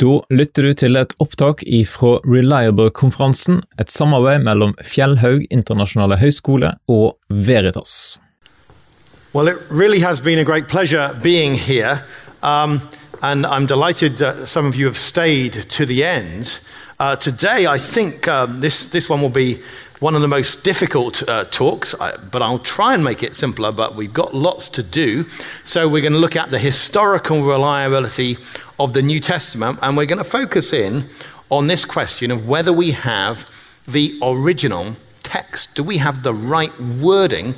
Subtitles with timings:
[0.00, 7.18] Da lytter du til et opptak ifra Reliable-konferansen, et samarbeid mellom Fjellhaug internasjonale høgskole og
[7.28, 8.16] Veritas.
[9.34, 11.98] Well, it really has been a great pleasure being here,
[12.42, 12.80] um,
[13.20, 16.60] and I'm delighted that some of you have stayed to the end.
[16.98, 19.60] Uh, today, I think um, this, this one will be
[20.00, 21.94] one of the most difficult uh, talks,
[22.32, 23.70] but I'll try and make it simpler.
[23.70, 25.24] But we've got lots to do.
[25.64, 28.38] So, we're going to look at the historical reliability
[28.78, 31.04] of the New Testament, and we're going to focus in
[31.50, 33.48] on this question of whether we have
[33.86, 35.74] the original text.
[35.74, 37.54] Do we have the right wording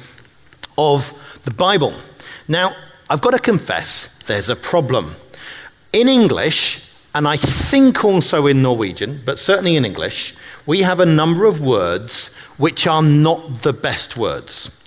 [0.76, 1.94] of the Bible?
[2.48, 2.72] Now,
[3.08, 5.14] I've got to confess, there's a problem.
[5.92, 10.34] In English, and I think also in Norwegian, but certainly in English,
[10.64, 14.82] we have a number of words which are not the best words.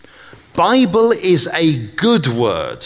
[0.55, 2.85] Bible is a good word,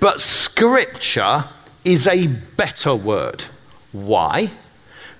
[0.00, 1.44] but scripture
[1.84, 3.44] is a better word.
[3.92, 4.50] Why?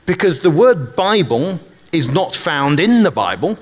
[0.07, 1.59] Because the word Bible
[1.93, 3.59] is not found in the Bible,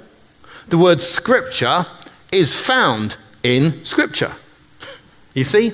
[0.68, 1.86] the word scripture
[2.30, 4.32] is found in scripture.
[5.34, 5.72] You see?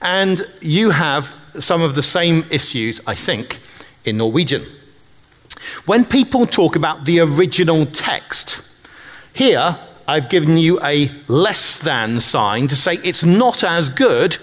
[0.00, 3.60] And you have some of the same issues, I think,
[4.04, 4.62] in Norwegian.
[5.86, 8.64] When people talk about the original text,
[9.34, 14.36] here I've given you a less than sign to say it's not as good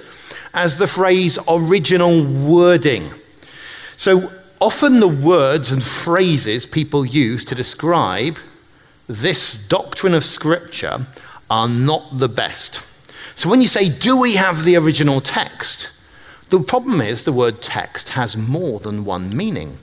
[0.54, 3.10] as the phrase original wording.
[3.98, 8.38] So often the words and phrases people use to describe
[9.08, 11.06] this doctrine of Scripture
[11.50, 12.86] are not the best.
[13.36, 15.92] So when you say, Do we have the original text?
[16.50, 19.78] The problem is the word text has more than one meaning.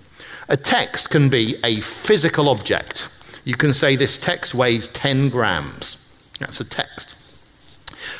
[0.49, 3.09] A text can be a physical object.
[3.45, 5.99] You can say this text weighs 10 grams.
[6.39, 7.19] That's a text.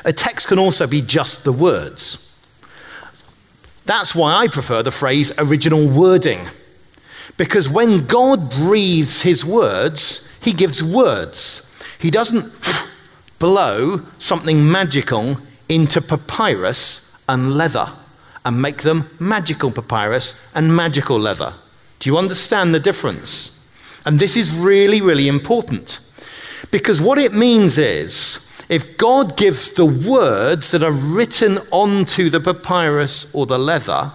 [0.05, 2.29] A text can also be just the words.
[3.85, 6.41] That's why I prefer the phrase original wording.
[7.37, 11.69] Because when God breathes his words, he gives words.
[11.99, 12.53] He doesn't
[13.43, 15.37] blow something magical
[15.69, 17.91] into papyrus and leather
[18.45, 21.53] and make them magical papyrus and magical leather.
[21.99, 23.59] Do you understand the difference?
[24.07, 25.99] And this is really, really important.
[26.71, 32.39] Because what it means is if God gives the words that are written onto the
[32.39, 34.13] papyrus or the leather,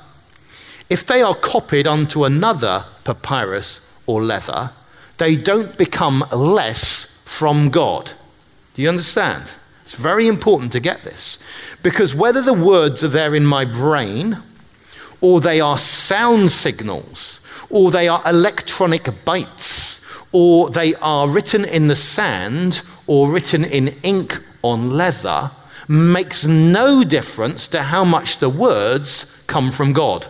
[0.90, 4.72] if they are copied onto another papyrus or leather,
[5.18, 8.14] they don't become less from God.
[8.78, 9.54] Do you understand?
[9.82, 11.44] It's very important to get this.
[11.82, 14.38] Because whether the words are there in my brain,
[15.20, 21.88] or they are sound signals, or they are electronic bytes, or they are written in
[21.88, 25.50] the sand, or written in ink on leather,
[25.88, 30.28] makes no difference to how much the words come from God.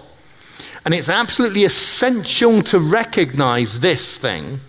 [0.85, 4.61] And it's absolutely essential to recognize this thing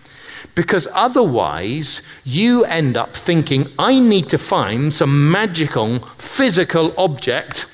[0.59, 7.65] because otherwise you end up thinking, I need to find some magical physical object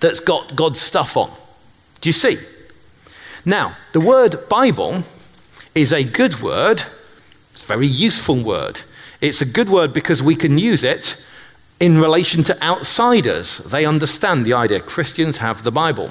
[0.00, 1.30] that's got God's stuff on.
[2.00, 2.34] Do you see?
[3.44, 5.04] Now, the word Bible
[5.76, 6.82] is a good word,
[7.52, 8.80] it's a very useful word.
[9.20, 11.24] It's a good word because we can use it
[11.78, 13.58] in relation to outsiders.
[13.58, 16.10] They understand the idea Christians have the Bible.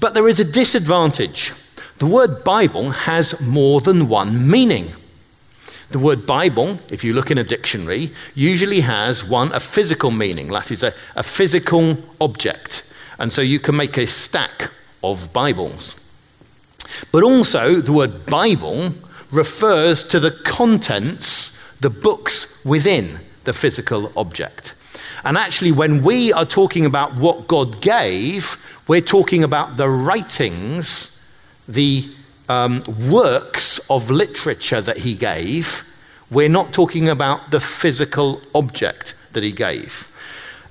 [0.00, 1.52] But there is a disadvantage.
[1.98, 4.92] The word Bible has more than one meaning.
[5.90, 10.48] The word Bible, if you look in a dictionary, usually has one, a physical meaning.
[10.48, 12.92] That is a, a physical object.
[13.18, 14.70] And so you can make a stack
[15.02, 15.96] of Bibles.
[17.10, 18.90] But also, the word Bible
[19.32, 24.74] refers to the contents the books within the physical object.
[25.24, 31.17] And actually, when we are talking about what God gave, we're talking about the writings,
[31.68, 32.04] the
[32.48, 35.84] um, works of literature that He gave.
[36.30, 40.14] We're not talking about the physical object that He gave.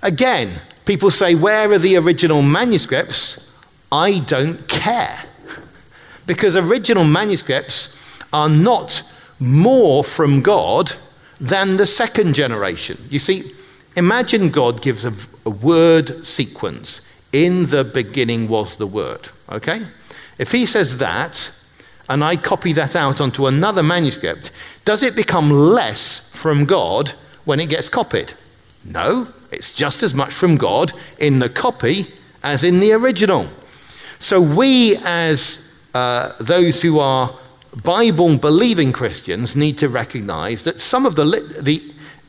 [0.02, 3.56] Again, people say, Where are the original manuscripts?
[3.92, 5.24] I don't care.
[6.26, 9.02] Because original manuscripts are not
[9.40, 10.92] more from God
[11.40, 12.98] than the second generation.
[13.10, 13.52] You see,
[13.96, 15.14] imagine God gives a,
[15.46, 17.04] a, word sequence.
[17.32, 19.30] In the beginning was the word.
[19.50, 19.84] Okay?
[20.38, 21.52] If he says that,
[22.10, 24.52] and I copy that out onto another manuscript,
[24.86, 27.10] does it become less from God
[27.46, 28.34] when it gets copied?
[28.86, 32.08] No, it's just as much from God in the copy
[32.44, 33.48] as in the original.
[34.20, 37.38] So we, as uh, those who are
[37.84, 41.24] Bible believing Christians need to recognize that some of the,
[41.60, 41.84] the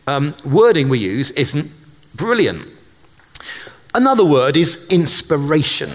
[0.06, 1.70] um, wording we use isn't
[2.14, 2.66] brilliant.
[3.94, 5.90] Another word is inspiration.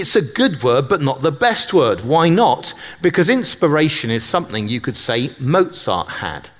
[0.00, 2.02] It's a good word, but not the best word.
[2.02, 2.74] Why not?
[3.02, 6.50] Because inspiration is something you could say Mozart had,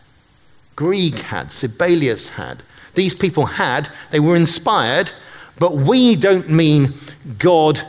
[0.76, 2.62] Grieg had, Sibelius had.
[2.94, 5.12] These people had, they were inspired,
[5.58, 6.94] but we don't mean
[7.38, 7.80] God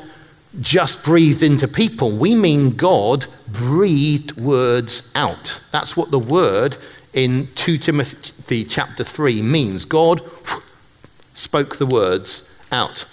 [0.62, 2.12] just breathed into people.
[2.12, 5.62] We mean God breathed words out.
[5.72, 6.78] That's what the word
[7.14, 9.86] in 2 Timothy chapter 3 means.
[9.86, 10.22] God
[11.34, 13.06] spoke the words out.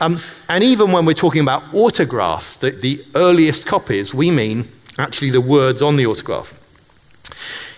[0.00, 0.18] Um,
[0.48, 4.64] and even when we're talking about autographs, the, the earliest copies, we mean
[4.98, 6.56] actually the words on the autograph.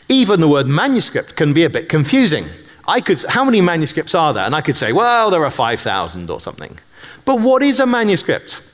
[0.09, 2.47] Even the word manuscript can be a bit confusing.
[2.87, 4.45] I could, how many manuscripts are there?
[4.45, 6.79] And I could say, well, there are 5,000 or something.
[7.25, 8.69] But what is a manuscript?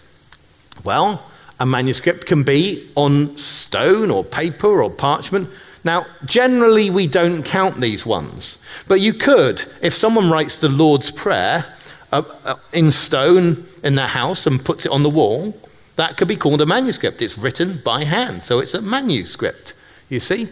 [0.84, 1.22] Well,
[1.60, 5.48] a manuscript can be on stone or paper or parchment.
[5.84, 11.10] Now, generally, we don't count these ones, but you could, if someone writes the Lord's
[11.10, 11.64] Prayer
[12.10, 15.55] Uh, in stone in their house and puts it on the wall,
[15.96, 17.20] that could be called a manuscript.
[17.20, 19.75] It's written by hand, so it's a manuscript,
[20.08, 20.49] you see?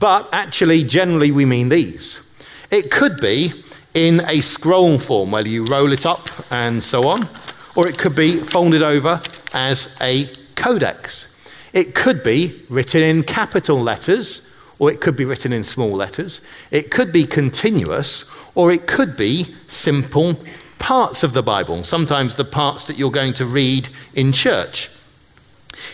[0.00, 2.24] But actually, generally, we mean these.
[2.70, 3.52] It could be
[3.92, 7.28] in a scroll form, where you roll it up and so on,
[7.76, 9.20] or it could be folded over
[9.52, 11.34] as a codex.
[11.74, 16.46] It could be written in capital letters, or it could be written in small letters.
[16.70, 20.38] It could be continuous, or it could be simple
[20.78, 24.90] parts of the Bible, sometimes the parts that you're going to read in church.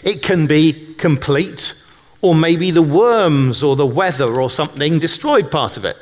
[0.02, 1.75] It can be complete,
[2.22, 5.96] or maybe the worms or the weather or something destroyed part of it.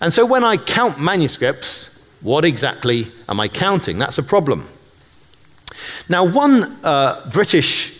[0.00, 3.98] And so when I count manuscripts, what exactly am I counting?
[3.98, 4.68] That's a problem.
[6.08, 7.98] Now, one uh, British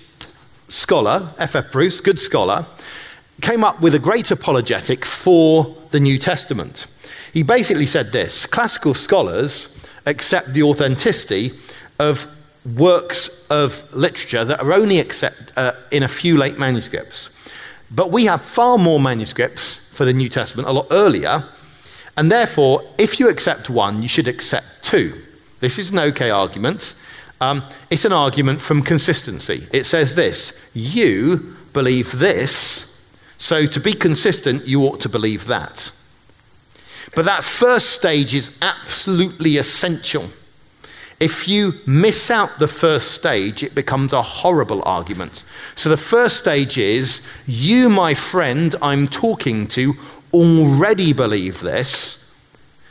[0.68, 1.72] scholar, F.F.
[1.72, 2.66] Bruce, good scholar,
[3.40, 6.86] came up with a great apologetic for the New Testament.
[7.32, 11.52] He basically said this classical scholars accept the authenticity
[11.98, 12.26] of
[12.76, 17.52] works of literature that are only accept, uh, in a few late manuscripts.
[17.90, 21.44] But we have far more manuscripts for the New Testament a lot earlier,
[22.16, 25.12] and therefore, if you accept one, you should accept two.
[25.60, 26.94] This is an okay argument.
[27.40, 29.66] Um, it's an argument from consistency.
[29.72, 35.90] It says this You believe this, so to be consistent, you ought to believe that.
[37.14, 40.28] But that first stage is absolutely essential.
[41.18, 45.44] If you miss out the first stage, it becomes a horrible argument.
[45.74, 49.92] So the first stage is you, my friend, I'm talking to,
[50.32, 52.20] already believe this.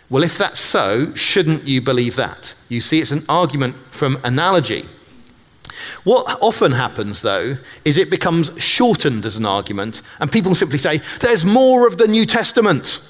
[0.09, 2.53] Well, if that's so, shouldn't you believe that?
[2.67, 4.85] You see, it's an argument from analogy.
[6.03, 10.99] What often happens, though, is it becomes shortened as an argument, and people simply say,
[11.19, 13.05] There's more of the New Testament.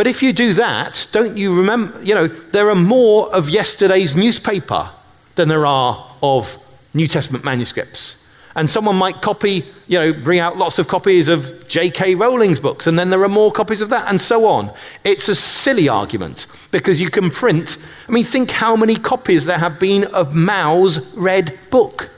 [0.00, 4.16] But if you do that, don't you remember, you know, there are more of yesterday's
[4.16, 4.88] newspaper
[5.34, 6.56] than there are of
[6.94, 8.26] New Testament manuscripts.
[8.56, 12.14] And someone might copy, you know, bring out lots of copies of J.K.
[12.14, 14.72] Rowling's books, and then there are more copies of that, and so on.
[15.04, 17.76] It's a silly argument because you can print.
[18.08, 22.08] I mean, think how many copies there have been of Mao's Red Book.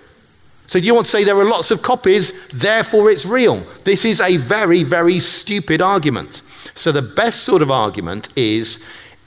[0.66, 3.56] So, you want to say there are lots of copies, therefore it's real?
[3.84, 6.36] This is a very, very stupid argument.
[6.74, 8.84] So, the best sort of argument is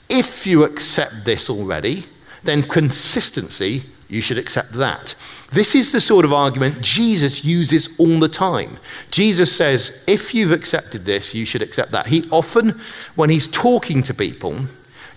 [0.08, 2.04] if you accept this already,
[2.42, 5.14] then consistency you should accept that.
[5.52, 8.78] This is the sort of argument Jesus uses all the time.
[9.10, 12.06] Jesus says, if you've accepted this, you should accept that.
[12.06, 12.80] He often,
[13.16, 14.60] when he's talking to people,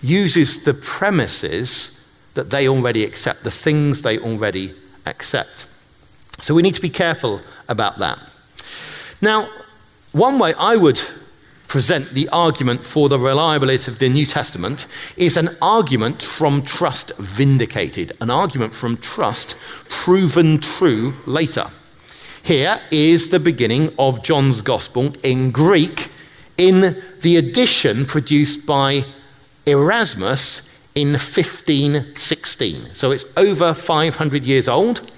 [0.02, 1.96] uses the premises
[2.34, 4.74] that they already accept, the things they already
[5.06, 5.66] accept.
[6.40, 8.18] So we need to be careful about that.
[9.20, 9.48] Now,
[10.12, 11.00] one way I would
[11.68, 17.16] present the argument for the reliability of the New Testament is an argument from trust
[17.18, 19.56] vindicated, an argument from trust
[19.88, 21.66] proven true later.
[22.42, 26.08] Here is the beginning of John's Gospel in Greek
[26.58, 29.04] in the edition produced by
[29.66, 32.94] Erasmus in 1516.
[32.94, 35.08] So it's over 500 years old,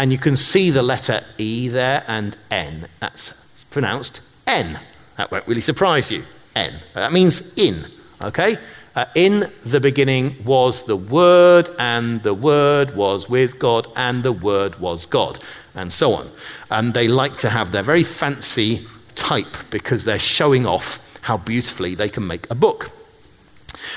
[0.00, 2.88] and you can see the letter E there and N.
[3.00, 4.80] That's pronounced N.
[5.18, 6.22] That won't really surprise you.
[6.56, 6.72] N.
[6.94, 7.84] That means in.
[8.24, 8.56] Okay?
[8.96, 14.32] Uh, in the beginning was the Word, and the Word was with God, and the
[14.32, 15.38] Word was God,
[15.74, 16.26] and so on.
[16.70, 21.94] And they like to have their very fancy type because they're showing off how beautifully
[21.94, 22.90] they can make a book.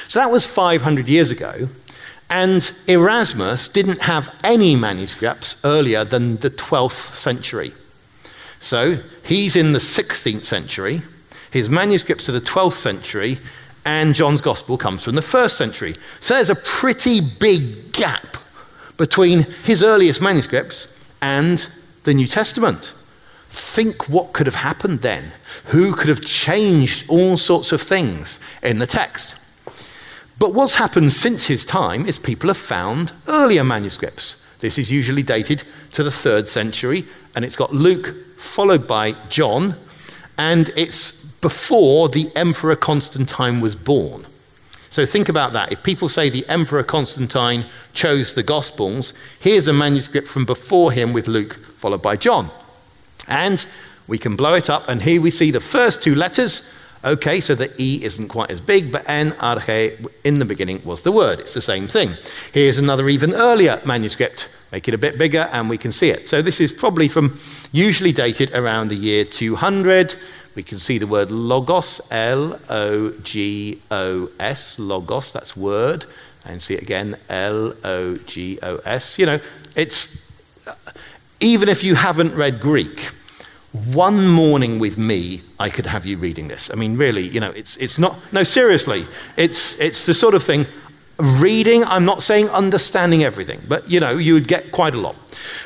[0.09, 1.69] So that was 500 years ago,
[2.33, 7.71] and Erasmus didn't have any manuscripts earlier than the 12th century.
[8.59, 11.03] So he's in the 16th century,
[11.51, 13.37] his manuscripts are the 12th century,
[13.85, 15.93] and John's Gospel comes from the first century.
[16.21, 18.37] So there's a pretty big gap
[18.97, 21.59] between his earliest manuscripts and
[22.03, 22.95] the New Testament.
[23.49, 25.33] Think what could have happened then.
[25.65, 29.42] Who could have changed all sorts of things in the text?
[30.39, 34.45] But what's happened since his time is people have found earlier manuscripts.
[34.59, 39.75] This is usually dated to the third century, and it's got Luke followed by John,
[40.37, 44.25] and it's before the Emperor Constantine was born.
[44.89, 45.71] So think about that.
[45.71, 51.13] If people say the Emperor Constantine chose the Gospels, here's a manuscript from before him
[51.13, 52.51] with Luke followed by John.
[53.27, 53.65] And
[54.07, 56.73] we can blow it up, and here we see the first two letters.
[57.05, 61.01] Okay, so the E isn't quite as big, but en arche in the beginning was
[61.01, 61.39] the word.
[61.39, 62.15] It's the same thing.
[62.53, 64.47] Here's another even earlier manuscript.
[64.71, 66.29] Make it a bit bigger, and we can see it.
[66.29, 67.37] So this is probably from
[67.73, 70.15] usually dated around the year 200.
[70.55, 76.05] We can see the word logos, L O G O S, logos, that's word.
[76.45, 79.19] And see it again, L O G O S.
[79.19, 79.39] You know,
[79.75, 80.31] it's
[81.39, 83.11] even if you haven't read Greek,
[83.73, 86.69] one morning with me, I could have you reading this.
[86.71, 90.43] I mean, really, you know, it's, it's not, no, seriously, it's, it's the sort of
[90.43, 90.67] thing,
[91.17, 95.15] reading, I'm not saying understanding everything, but, you know, you would get quite a lot.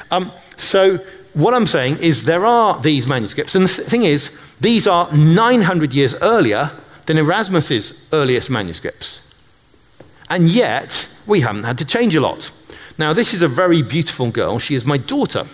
[0.10, 0.98] Um, so,
[1.34, 5.12] what I'm saying is there are these manuscripts, and the th- thing is, these are
[5.14, 6.72] 900 years earlier
[7.06, 9.24] than Erasmus's earliest manuscripts.
[10.30, 12.52] And yet, we haven't had to change a lot.
[12.98, 14.60] Now, this is a very beautiful girl.
[14.60, 15.46] She is my daughter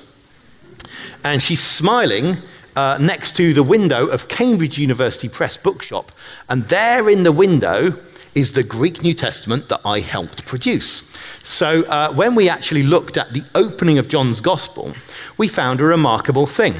[1.23, 2.37] and she's smiling
[2.75, 6.11] uh, next to the window of Cambridge University Press bookshop.
[6.49, 7.97] And there in the window
[8.35, 11.11] is the Greek New Testament that I helped produce.
[11.43, 14.93] So uh, when we actually looked at the opening of John's Gospel,
[15.37, 16.73] we found a remarkable thing.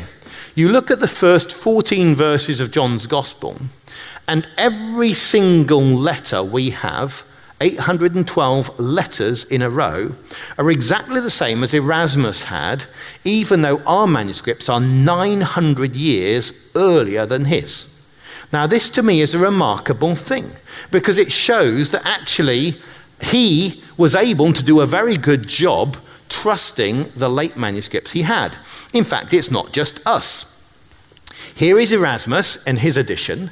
[0.56, 3.58] You look at the first 14 verses of John's Gospel,
[4.28, 7.24] and every single letter we have
[7.62, 10.12] 812 letters in a row
[10.58, 12.86] are exactly the same as Erasmus had,
[13.24, 17.90] even though our manuscripts are 900 years earlier than his.
[18.52, 20.52] Now, this to me is a remarkable thing
[20.92, 22.74] because it shows that actually
[23.22, 25.98] he was able to do a very good job
[26.30, 28.54] trusting the late manuscripts he had.
[28.94, 30.50] In fact, it's not just us.
[31.56, 33.52] Here is Erasmus and his edition.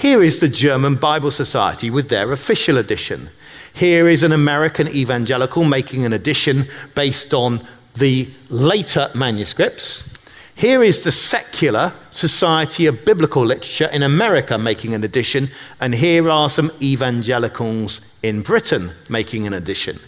[0.00, 3.28] Here is the German Bible Society with their official edition.
[3.74, 6.64] Here is an American evangelical making an edition
[6.94, 7.60] based on
[7.98, 10.08] the later manuscripts.
[10.54, 15.48] Here is the Secular Society of Biblical Literature in America making an edition,
[15.82, 19.98] and here are some evangelicals in Britain making an edition.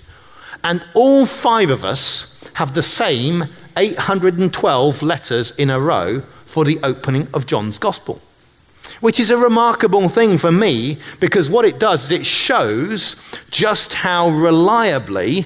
[0.65, 3.45] And all five of us have the same
[3.77, 8.23] 812 letters in a row for the opening of John's Gospel
[9.01, 13.95] which is a remarkable thing for me because what it does is it shows just
[13.95, 15.45] how reliably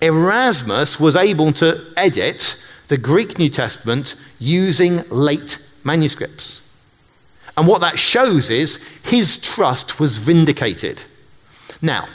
[0.00, 6.64] Erasmus was able to edit the Greek New Testament using late manuscripts.
[7.56, 11.02] And what that shows is his trust was vindicated.
[11.82, 12.08] Now,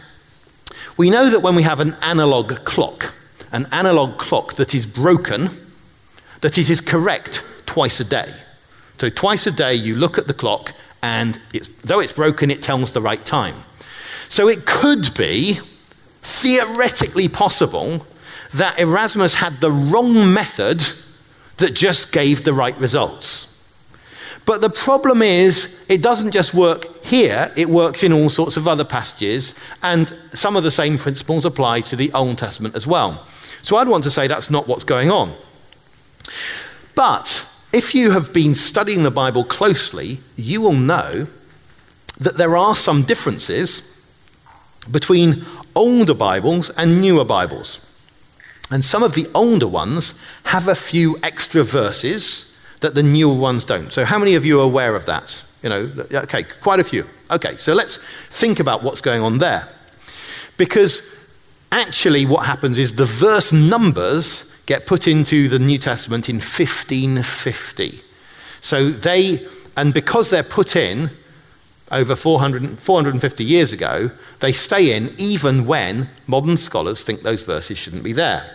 [0.96, 3.14] we know that when we have an analog clock,
[3.52, 5.50] an analog clock that is broken,
[6.42, 8.34] that it is correct twice a day.
[8.98, 12.62] So twice a day you look at the clock, and it's, though it's broken, it
[12.62, 13.56] tells the right time.
[14.30, 15.60] So it could be
[16.22, 18.06] theoretically possible
[18.54, 20.82] that Erasmus had the wrong method
[21.58, 23.50] that just gave the right results.
[24.46, 28.68] But the problem is, it doesn't just work here, it works in all sorts of
[28.68, 33.26] other passages, and some of the same principles apply to the Old Testament as well.
[33.62, 35.34] So I'd want to say that's not what's going on.
[36.96, 41.28] But if you have been studying the Bible closely, you will know
[42.20, 43.90] that there are some differences
[44.90, 45.44] between
[45.76, 47.90] older Bibles and newer Bibles.
[48.70, 53.66] And some of the older ones have a few extra verses that the newer ones
[53.66, 53.92] don't.
[53.92, 55.44] So, how many of you are aware of that?
[55.64, 57.06] You know, okay, quite a few.
[57.32, 59.68] Okay, so let's think about what's going on there.
[60.58, 61.02] Because
[61.72, 68.02] actually, what happens is the verse numbers get put into the New Testament in 1550.
[68.62, 69.40] So they,
[69.76, 71.10] and because they're put in
[71.92, 77.78] over 400, 450 years ago, they stay in even when modern scholars think those verses
[77.78, 78.50] shouldn't be there.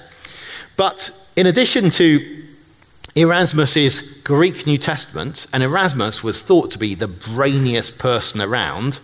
[0.76, 2.44] But in addition to
[3.14, 9.00] Erasmus's Greek New Testament, and Erasmus was thought to be the brainiest person around,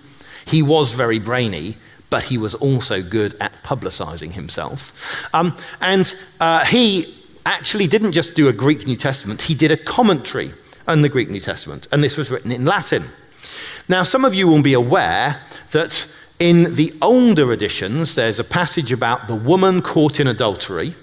[0.47, 1.77] he was very brainy,
[2.11, 5.29] but he was also good at publicizing himself.
[5.35, 7.13] Um, and uh, he
[7.47, 10.51] actually didn't just do a Greek New Testament, he did a commentary
[10.87, 13.05] on the Greek New Testament, and this was written in Latin.
[13.89, 15.43] Now, some of you will be aware
[15.73, 20.95] that In the older editions, there's a passage about the woman caught in adultery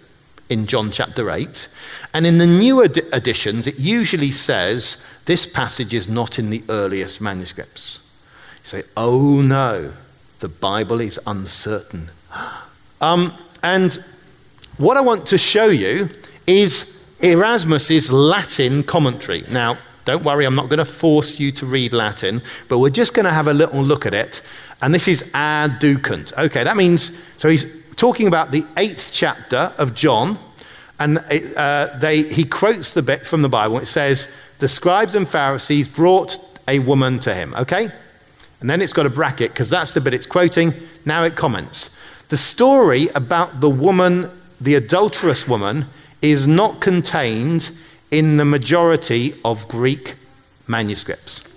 [0.49, 1.69] in John chapter 8.
[2.13, 7.21] And in the newer editions, it usually says this passage is not in the earliest
[7.21, 8.01] manuscripts.
[8.63, 9.93] You say, oh no,
[10.41, 12.09] the Bible is uncertain.
[12.99, 13.33] Um,
[13.63, 14.03] and
[14.77, 16.09] what I want to show you
[16.47, 19.43] is Erasmus's Latin commentary.
[19.51, 23.13] Now, don't worry, I'm not going to force you to read Latin, but we're just
[23.13, 24.41] going to have a little look at it.
[24.81, 26.35] And this is adducunt.
[26.37, 30.39] Okay, that means, so he's talking about the eighth chapter of John,
[30.99, 31.19] and
[31.55, 33.77] uh, they, he quotes the bit from the Bible.
[33.77, 37.53] It says, The scribes and Pharisees brought a woman to him.
[37.55, 37.89] Okay?
[38.61, 40.73] And then it's got a bracket because that's the bit it's quoting.
[41.05, 41.97] Now it comments.
[42.29, 44.29] The story about the woman,
[44.61, 45.87] the adulterous woman,
[46.21, 47.71] is not contained
[48.11, 50.15] in the majority of Greek
[50.67, 51.47] manuscripts.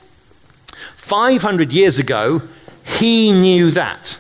[0.96, 2.42] 500 years ago,
[2.84, 4.18] he knew that.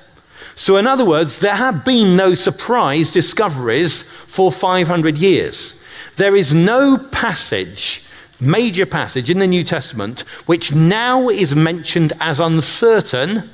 [0.54, 5.84] So, in other words, there have been no surprise discoveries for 500 years.
[6.16, 8.03] There is no passage,
[8.44, 13.50] major passage in the New Testament, which now is mentioned as uncertain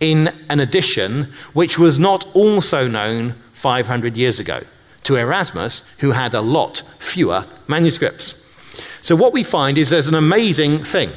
[0.00, 4.60] in an edition which was not also known 500 years ago
[5.04, 8.44] to Erasmus, who had a lot fewer manuscripts.
[9.00, 11.10] So, what we find is there's an amazing thing.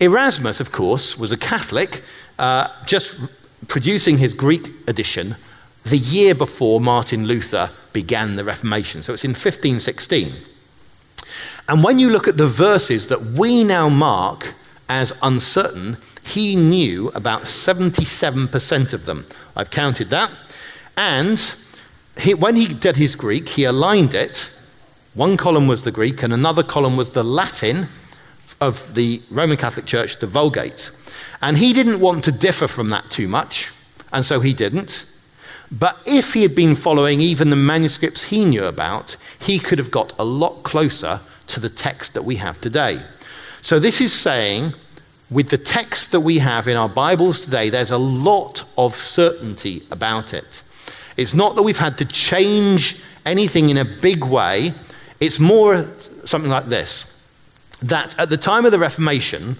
[0.00, 2.02] Erasmus, of course, was a Catholic,
[2.38, 3.18] uh, just
[3.68, 5.36] producing his Greek edition
[5.84, 9.02] the year before Martin Luther began the Reformation.
[9.02, 10.32] So it's in 1516.
[11.68, 14.54] And when you look at the verses that we now mark
[14.88, 19.26] as uncertain, he knew about 77% of them.
[19.56, 20.30] I've counted that.
[20.96, 21.54] And
[22.18, 24.50] he, when he did his Greek, he aligned it.
[25.14, 27.86] One column was the Greek, and another column was the Latin
[28.60, 30.90] of the Roman Catholic Church, the Vulgate.
[31.40, 33.72] And he didn't want to differ from that too much,
[34.12, 35.08] and so he didn't.
[35.70, 39.90] But if he had been following even the manuscripts he knew about, he could have
[39.90, 41.20] got a lot closer
[41.52, 43.00] to the text that we have today.
[43.60, 44.72] So this is saying,
[45.30, 49.82] with the text that we have in our Bibles today, there's a lot of certainty
[49.90, 50.62] about it.
[51.16, 54.72] It's not that we've had to change anything in a big way,
[55.20, 55.84] it's more
[56.24, 57.12] something like this
[57.82, 59.56] that at the time of the Reformation,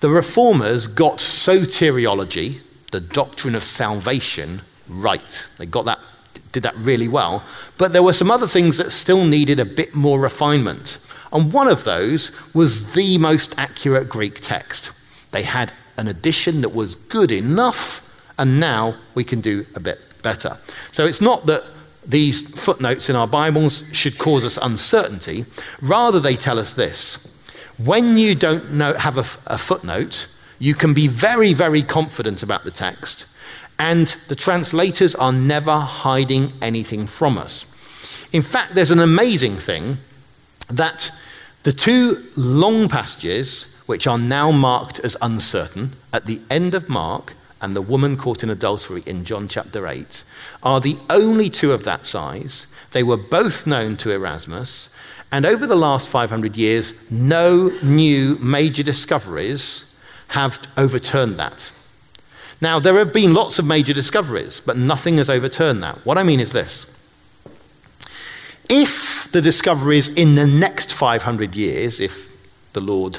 [0.00, 2.60] the reformers got soteriology,
[2.92, 5.48] the doctrine of salvation, right.
[5.58, 5.98] They got that,
[6.52, 7.42] did that really well.
[7.78, 10.98] But there were some other things that still needed a bit more refinement.
[11.32, 14.92] And one of those was the most accurate Greek text.
[15.32, 18.02] They had an edition that was good enough,
[18.38, 20.58] and now we can do a bit better.
[20.92, 21.64] So it's not that
[22.06, 25.44] these footnotes in our Bibles should cause us uncertainty,
[25.82, 27.32] rather, they tell us this
[27.78, 32.64] when you don't know, have a, a footnote, you can be very, very confident about
[32.64, 33.26] the text,
[33.78, 37.72] and the translators are never hiding anything from us.
[38.32, 39.98] In fact, there's an amazing thing
[40.68, 41.10] that
[41.62, 47.34] the two long passages, which are now marked as uncertain, at the end of Mark
[47.60, 50.24] and the woman caught in adultery in John chapter 8,
[50.62, 52.66] are the only two of that size.
[52.92, 54.90] They were both known to Erasmus,
[55.32, 59.98] and over the last 500 years, no new major discoveries
[60.28, 61.72] have overturned that.
[62.60, 66.04] Now, there have been lots of major discoveries, but nothing has overturned that.
[66.06, 66.95] What I mean is this
[68.68, 73.18] if the discoveries in the next 500 years, if the Lord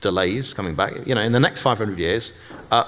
[0.00, 2.32] delays coming back, you know, in the next 500 years,
[2.70, 2.84] uh,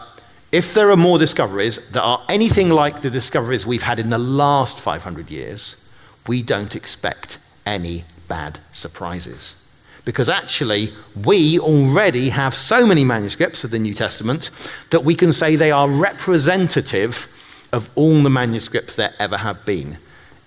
[0.52, 4.18] if there are more discoveries that are anything like the discoveries we've had in the
[4.18, 5.88] last 500 years,
[6.26, 9.56] we don't expect any bad surprises.
[10.04, 10.88] Because actually,
[11.24, 14.50] we already have so many manuscripts of the New Testament
[14.90, 19.98] that we can say they are representative of all the manuscripts there ever have been.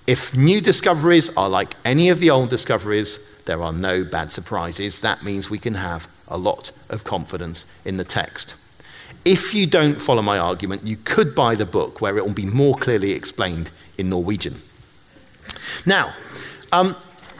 [0.05, 4.99] If new discoveries are like any of the old discoveries, there are no bad surprises.
[5.01, 8.55] That means we can have a lot of confidence in the text.
[9.23, 12.45] If you don't follow my argument, you could buy the book where it will be
[12.45, 14.55] more clearly explained in Norwegian.
[15.85, 16.13] Now,
[16.73, 16.95] um,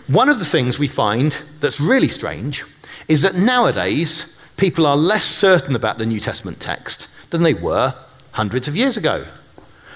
[0.08, 2.64] one of the things we find that's really strange
[3.10, 7.94] is that nowadays people are less certain about the New Testament text than they were
[8.32, 9.26] hundreds of years ago.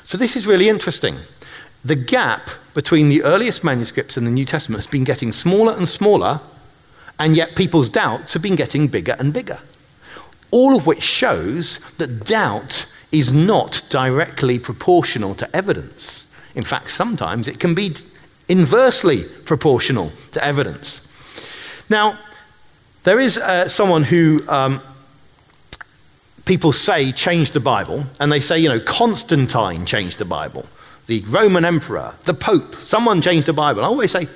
[0.04, 1.16] So this is really interesting.
[1.84, 5.88] The gap between the earliest manuscripts and the New Testament has been getting smaller and
[5.88, 6.42] smaller,
[7.20, 9.60] and yet people's doubts have been getting bigger and bigger.
[10.52, 16.36] All of which shows that doubt is not directly proportional to evidence.
[16.56, 17.92] In fact, sometimes it can be
[18.50, 21.04] inversely proportional to evidence.
[21.90, 22.18] Now,
[23.04, 24.82] there is uh, someone who um,
[26.46, 30.66] people say changed the Bible, and they say, you know, Constantine changed the Bible,
[31.08, 33.84] the Roman emperor, the Pope, someone changed the Bible.
[33.84, 34.28] I always say,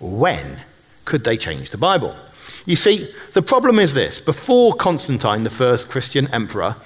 [0.00, 0.60] when
[1.04, 2.16] could they change the Bible?
[2.64, 6.76] You see, the problem is this before Constantine, the first Christian emperor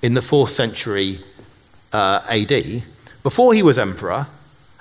[0.00, 1.18] in the fourth century
[1.92, 2.84] uh, AD,
[3.22, 4.26] before he was emperor,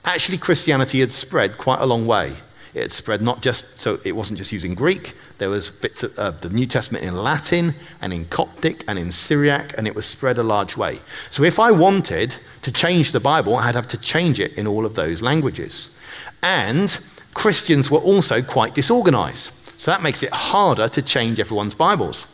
[0.06, 2.34] actually Christianity had spread quite a long way.
[2.74, 6.32] It spread not just, so it wasn't just using Greek, there was bits of uh,
[6.32, 10.38] the New Testament in Latin and in Coptic and in Syriac, and it was spread
[10.38, 11.00] a large way.
[11.30, 14.86] So if I wanted to change the Bible, I'd have to change it in all
[14.86, 15.96] of those languages.
[16.42, 16.98] And
[17.34, 19.52] Christians were also quite disorganized.
[19.80, 22.28] So that makes it harder to change everyone's Bibles.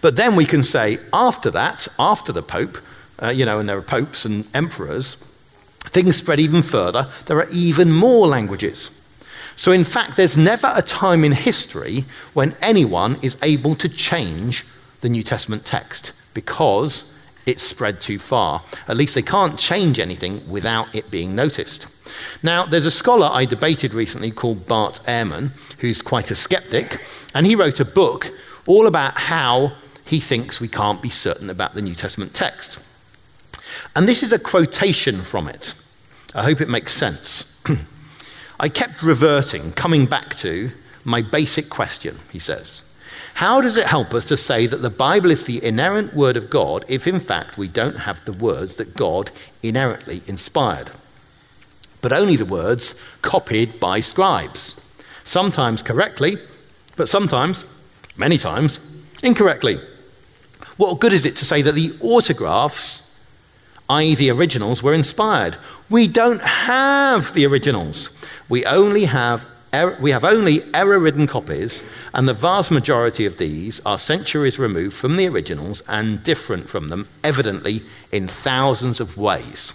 [0.00, 2.78] But then we can say, after that, after the Pope,
[3.22, 5.16] uh, you know, and there are popes and emperors,
[5.80, 7.08] things spread even further.
[7.26, 8.97] There are even more languages.
[9.58, 14.64] So, in fact, there's never a time in history when anyone is able to change
[15.00, 18.62] the New Testament text because it's spread too far.
[18.86, 21.88] At least they can't change anything without it being noticed.
[22.40, 27.02] Now, there's a scholar I debated recently called Bart Ehrman, who's quite a skeptic,
[27.34, 28.32] and he wrote a book
[28.64, 29.72] all about how
[30.06, 32.78] he thinks we can't be certain about the New Testament text.
[33.96, 35.74] And this is a quotation from it.
[36.32, 37.60] I hope it makes sense.
[38.60, 40.70] I kept reverting, coming back to
[41.04, 42.82] my basic question, he says.
[43.34, 46.50] How does it help us to say that the Bible is the inerrant word of
[46.50, 49.30] God if, in fact, we don't have the words that God
[49.62, 50.90] inerrantly inspired?
[52.00, 54.84] But only the words copied by scribes,
[55.22, 56.36] sometimes correctly,
[56.96, 57.64] but sometimes,
[58.16, 58.80] many times,
[59.22, 59.76] incorrectly.
[60.76, 63.07] What good is it to say that the autographs
[63.90, 65.56] i.e., the originals, were inspired.
[65.90, 68.26] We don't have the originals.
[68.48, 71.82] We only have er- we have only error-ridden copies,
[72.14, 76.88] and the vast majority of these are centuries removed from the originals and different from
[76.88, 79.72] them, evidently in thousands of ways.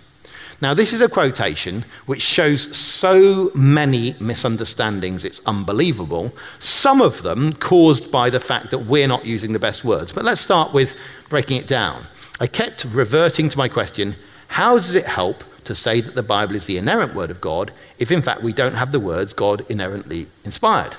[0.62, 6.32] Now, this is a quotation which shows so many misunderstandings, it's unbelievable.
[6.60, 10.13] Some of them caused by the fact that we're not using the best words.
[10.13, 10.97] But let's start with
[11.28, 12.06] breaking it down.
[12.43, 14.17] I kept reverting to my question
[14.49, 17.71] how does it help to say that the Bible is the inerrant word of God
[17.99, 20.93] if, in fact, we don't have the words God inerrantly inspired?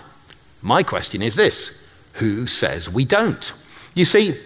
[0.62, 3.52] My question is this who says we don't?
[3.94, 4.40] You see,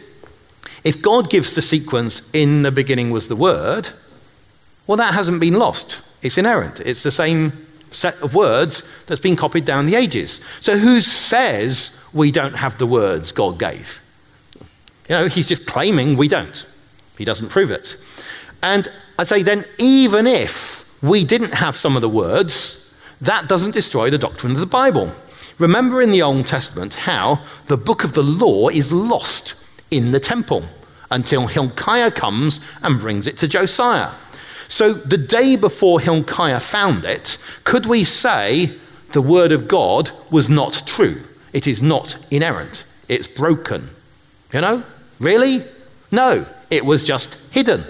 [0.82, 3.90] if God gives the sequence, in the beginning was the word,
[4.88, 6.02] well, that hasn't been lost.
[6.22, 6.80] It's inerrant.
[6.80, 7.52] It's the same
[7.92, 10.44] set of words that's been copied down the ages.
[10.60, 14.04] So who says we don't have the words God gave?
[15.08, 16.66] You know, he's just claiming we don't.
[17.18, 17.96] He doesn't prove it.
[18.62, 23.72] And I'd say then, even if we didn't have some of the words, that doesn't
[23.74, 25.12] destroy the doctrine of the Bible.
[25.58, 29.54] Remember in the Old Testament how the book of the law is lost
[29.90, 30.62] in the temple
[31.10, 34.12] until Hilkiah comes and brings it to Josiah.
[34.68, 38.66] So the day before Hilkiah found it, could we say
[39.12, 41.16] the word of God was not true?
[41.52, 42.84] It is not inerrant.
[43.08, 43.88] It's broken.
[44.52, 44.82] You know?
[45.18, 45.64] Really?
[46.10, 46.46] No.
[46.70, 47.80] It was just hidden.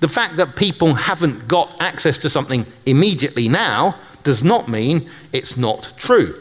[0.00, 5.56] The fact that people haven't got access to something immediately now does not mean it's
[5.56, 6.34] not true.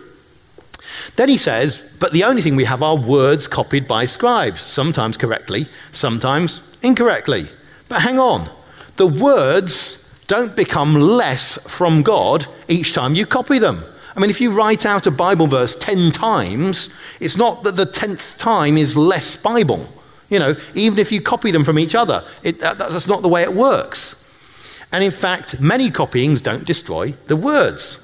[1.15, 5.17] Then he says, but the only thing we have are words copied by scribes, sometimes
[5.17, 7.45] correctly, sometimes incorrectly.
[7.87, 8.49] But hang on,
[8.97, 13.79] the words don't become less from God each time you copy them.
[14.15, 17.85] I mean, if you write out a Bible verse 10 times, it's not that the
[17.85, 19.89] 10th time is less Bible.
[20.29, 23.27] You know, even if you copy them from each other, it, that, that's not the
[23.27, 24.23] way it works.
[24.91, 28.01] And in fact, many copyings don't destroy the words.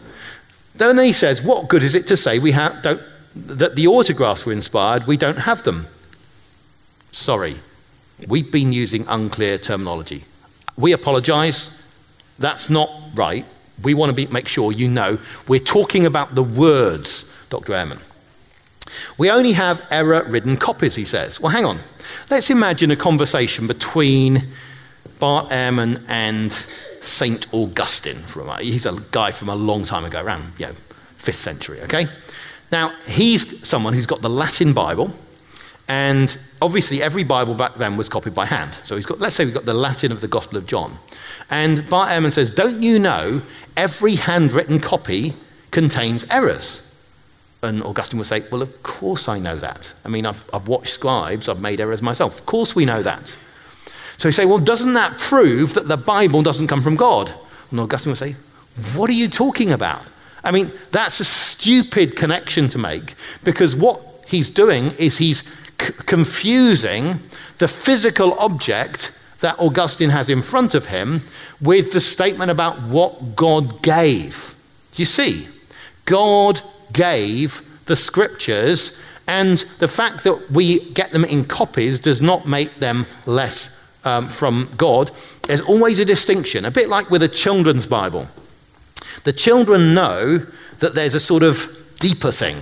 [0.76, 3.02] Then he says, What good is it to say we have, don't,
[3.36, 5.08] that the autographs were inspired?
[5.08, 5.88] We don't have them.
[7.12, 7.58] Sorry,
[8.28, 10.24] we've been using unclear terminology.
[10.78, 11.82] We apologize.
[12.40, 13.46] That's not right.
[13.84, 17.74] We want to be, make sure you know we're talking about the words, Dr.
[17.74, 18.02] Ehrman.
[19.18, 21.40] We only have error ridden copies, he says.
[21.40, 21.80] Well, hang on.
[22.30, 24.44] Let's imagine a conversation between
[25.20, 27.48] Bart Ehrman and St.
[27.54, 28.16] Augustine.
[28.16, 30.74] From, he's a guy from a long time ago, around you know,
[31.18, 32.08] 5th century, okay?
[32.72, 35.14] Now, he's someone who's got the Latin Bible,
[35.88, 38.74] and obviously every Bible back then was copied by hand.
[38.84, 40.98] So he's got, let's say we've got the Latin of the Gospel of John.
[41.50, 43.42] And Bart Ehrman says, Don't you know
[43.76, 45.34] every handwritten copy
[45.72, 46.91] contains errors?
[47.64, 49.94] And Augustine would say, Well, of course I know that.
[50.06, 52.40] I mean, I've, I've watched scribes, I've made errors myself.
[52.40, 53.36] Of course we know that.
[54.18, 57.34] So he say, Well, doesn't that prove that the Bible doesn't come from God?
[57.70, 58.36] And Augustine would say,
[58.96, 60.04] What are you talking about?
[60.44, 65.44] I mean, that's a stupid connection to make because what he's doing is he's
[65.80, 67.20] c- confusing
[67.60, 71.22] the physical object that Augustine has in front of him
[71.60, 74.56] with the statement about what God gave.
[74.94, 75.48] Do you see?
[76.06, 76.62] God
[76.94, 82.76] gave the scriptures, and the fact that we get them in copies does not make
[82.76, 85.12] them less um, from God.
[85.44, 88.28] There's always a distinction, a bit like with a children's Bible.
[89.24, 90.40] The children know
[90.80, 92.58] that there's a sort of deeper thing.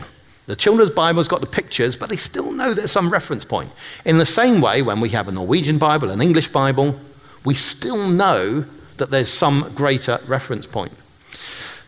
[0.48, 3.72] The children's Bible's got the pictures, but they still know there's some reference point.
[4.04, 7.00] In the same way, when we have a Norwegian Bible, an English Bible,
[7.46, 8.66] we still know
[8.98, 10.92] that there's some greater reference point.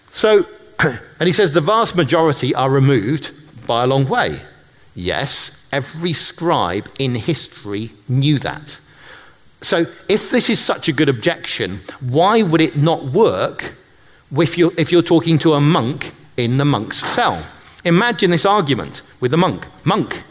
[0.10, 0.46] So,
[1.20, 3.32] and he says the vast majority are removed
[3.68, 4.40] by a long way.
[4.96, 8.80] Yes, every scribe in history knew that.
[9.62, 13.76] So, if this is such a good objection, why would it not work
[14.36, 17.46] if you're, if you're talking to a monk in the monk's cell?
[17.86, 20.24] Imagine this argument with the monk Monk,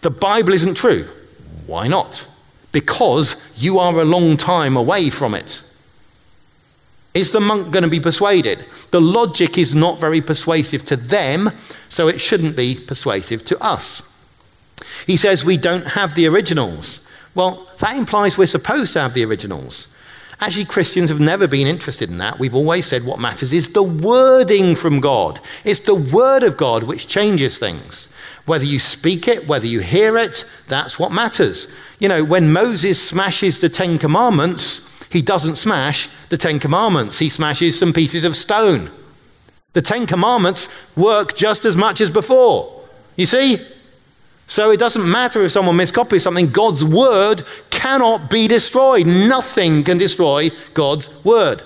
[0.00, 1.04] the Bible isn't true.
[1.66, 2.26] Why not?
[2.72, 5.62] Because you are a long time away from it.
[7.14, 8.66] Is the monk going to be persuaded?
[8.90, 11.50] The logic is not very persuasive to them,
[11.88, 14.10] so it shouldn't be persuasive to us.
[15.06, 17.08] He says we don't have the originals.
[17.34, 19.96] Well, that implies we're supposed to have the originals.
[20.40, 22.38] Actually, Christians have never been interested in that.
[22.38, 25.40] We've always said what matters is the wording from God.
[25.64, 28.08] It's the word of God which changes things.
[28.44, 31.72] Whether you speak it, whether you hear it, that's what matters.
[31.98, 37.30] You know, when Moses smashes the Ten Commandments, he doesn't smash the Ten Commandments, he
[37.30, 38.90] smashes some pieces of stone.
[39.72, 42.82] The Ten Commandments work just as much as before.
[43.16, 43.58] You see?
[44.46, 49.06] So it doesn't matter if someone miscopies something, God's word cannot be destroyed.
[49.06, 51.62] Nothing can destroy God's word.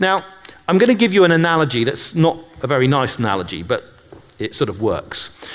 [0.00, 0.24] Now,
[0.66, 3.84] I'm going to give you an analogy that's not a very nice analogy, but
[4.38, 5.48] it sort of works.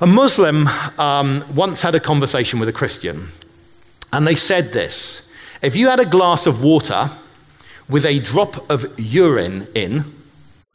[0.00, 3.28] A Muslim um, once had a conversation with a Christian,
[4.12, 5.25] and they said this
[5.62, 7.10] If you had a glass of water
[7.88, 10.04] with a drop of urine in,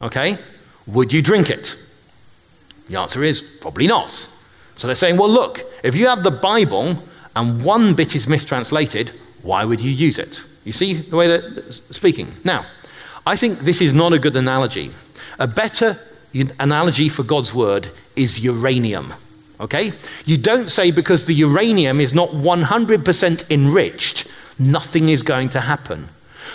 [0.00, 0.36] okay,
[0.86, 1.76] would you drink it?
[2.86, 4.10] The answer is probably not.
[4.76, 6.96] So they're saying, well, look, if you have the Bible
[7.36, 9.10] and one bit is mistranslated,
[9.42, 10.42] why would you use it?
[10.64, 12.32] You see the way they're speaking?
[12.44, 12.66] Now,
[13.26, 14.90] I think this is not a good analogy.
[15.38, 15.98] A better
[16.58, 19.12] analogy for God's word is uranium.
[19.60, 19.92] Okay?
[20.24, 26.08] You don't say because the uranium is not 100% enriched, nothing is going to happen.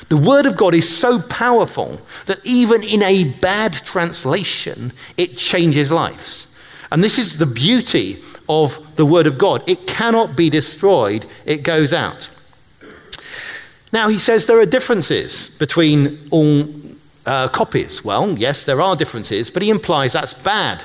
[0.10, 5.92] The Word of God is so powerful that even in a bad translation, it changes
[5.92, 6.56] lives.
[6.92, 9.68] And this is the beauty of the Word of God.
[9.68, 12.30] It cannot be destroyed, it goes out.
[13.94, 16.66] Now, he says there are differences between all
[17.26, 18.04] uh, copies.
[18.04, 20.84] Well, yes, there are differences, but he implies that's bad.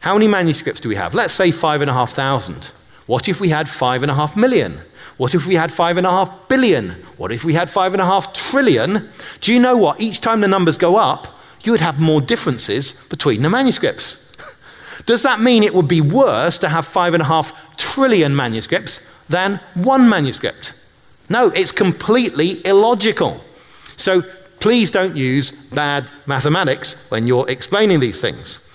[0.00, 1.14] How many manuscripts do we have?
[1.14, 2.70] Let's say 5,500.
[3.06, 4.78] What if we had five and a half million?
[5.16, 6.90] What if we had five and a half billion?
[7.16, 9.08] What if we had five and a half trillion?
[9.40, 10.00] Do you know what?
[10.00, 11.26] Each time the numbers go up,
[11.62, 14.32] you would have more differences between the manuscripts.
[15.06, 19.08] Does that mean it would be worse to have five and a half trillion manuscripts
[19.28, 20.74] than one manuscript?
[21.28, 23.44] No, it's completely illogical.
[23.96, 24.22] So
[24.60, 28.68] please don't use bad mathematics when you're explaining these things.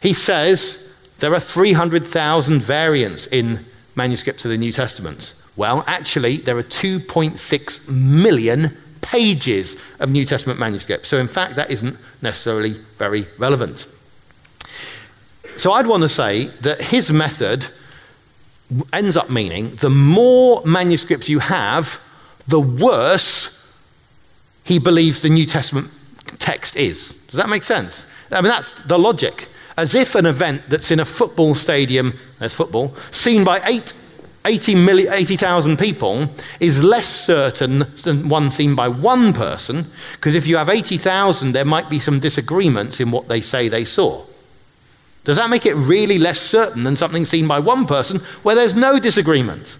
[0.00, 0.87] He says
[1.18, 5.34] there are 300,000 variants in manuscripts of the New Testament.
[5.56, 11.08] Well, actually, there are 2.6 million pages of New Testament manuscripts.
[11.08, 13.88] So, in fact, that isn't necessarily very relevant.
[15.56, 17.66] So I'd want to say that his method
[18.92, 22.00] ends up meaning the more manuscripts you have,
[22.46, 23.76] the worse
[24.62, 25.90] he believes the New Testament
[26.38, 27.26] text is.
[27.26, 28.06] Does that make sense?
[28.30, 29.48] I mean, that's the logic.
[29.78, 33.92] As if an event that's in a football stadium, there's football, seen by eight,
[34.44, 36.26] 80,000 80, people
[36.58, 41.64] is less certain than one seen by one person, because if you have 80,000, there
[41.64, 44.24] might be some disagreements in what they say they saw.
[45.22, 48.74] Does that make it really less certain than something seen by one person where there's
[48.74, 49.78] no disagreement?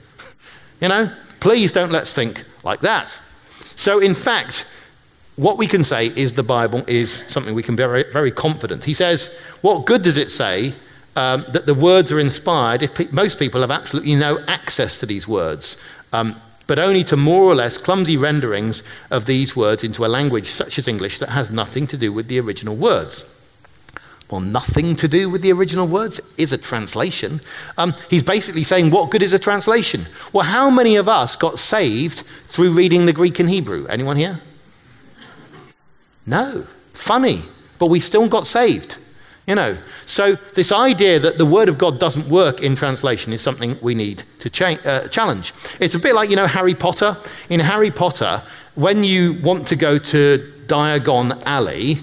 [0.80, 3.18] You know, please don't let's think like that.
[3.74, 4.64] So, in fact,
[5.38, 8.85] what we can say is the Bible is something we can be very, very confident.
[8.85, 10.74] He says, What good does it say
[11.16, 15.07] um, that the words are inspired if pe- most people have absolutely no access to
[15.07, 15.83] these words?
[16.12, 20.46] Um, but only to more or less clumsy renderings of these words into a language
[20.46, 23.35] such as English that has nothing to do with the original words
[24.31, 27.40] well, nothing to do with the original words is a translation.
[27.79, 30.07] Um, he's basically saying, what good is a translation?
[30.33, 33.87] Well, how many of us got saved through reading the Greek and Hebrew?
[33.87, 34.40] Anyone here?
[36.28, 36.66] No.
[36.92, 37.42] Funny,
[37.78, 38.96] but we still got saved.
[39.46, 43.40] You know, so this idea that the Word of God doesn't work in translation is
[43.40, 45.54] something we need to cha- uh, challenge.
[45.80, 47.16] It's a bit like, you know, Harry Potter.
[47.48, 48.42] In Harry Potter,
[48.74, 51.96] when you want to go to Diagon Alley,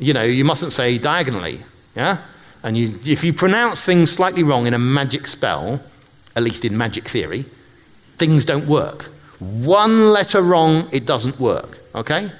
[0.00, 1.60] you know, you mustn't say diagonally,
[1.94, 2.18] yeah?
[2.64, 5.80] And you, if you pronounce things slightly wrong in a magic spell,
[6.34, 7.44] at least in magic theory,
[8.18, 9.04] things don't work.
[9.38, 12.32] One letter wrong, it doesn't work, okay?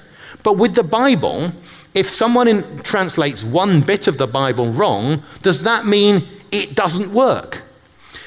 [0.43, 1.51] But with the Bible,
[1.93, 7.13] if someone in, translates one bit of the Bible wrong, does that mean it doesn't
[7.13, 7.63] work?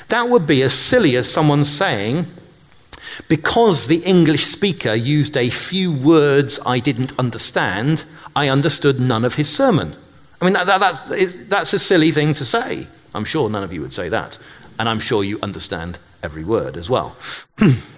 [0.09, 2.27] That would be as silly as someone saying,
[3.29, 8.05] because the English speaker used a few words I didn't understand,
[8.37, 9.95] I understood none of his sermon.
[10.41, 12.87] I mean, that, that, that's, that's a silly thing to say.
[13.15, 14.37] I'm sure none of you would say that.
[14.79, 17.17] And I'm sure you understand every word as well.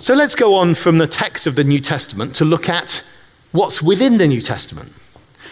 [0.00, 3.06] so let's go on from the text of the New Testament to look at
[3.52, 4.92] what's within the New Testament.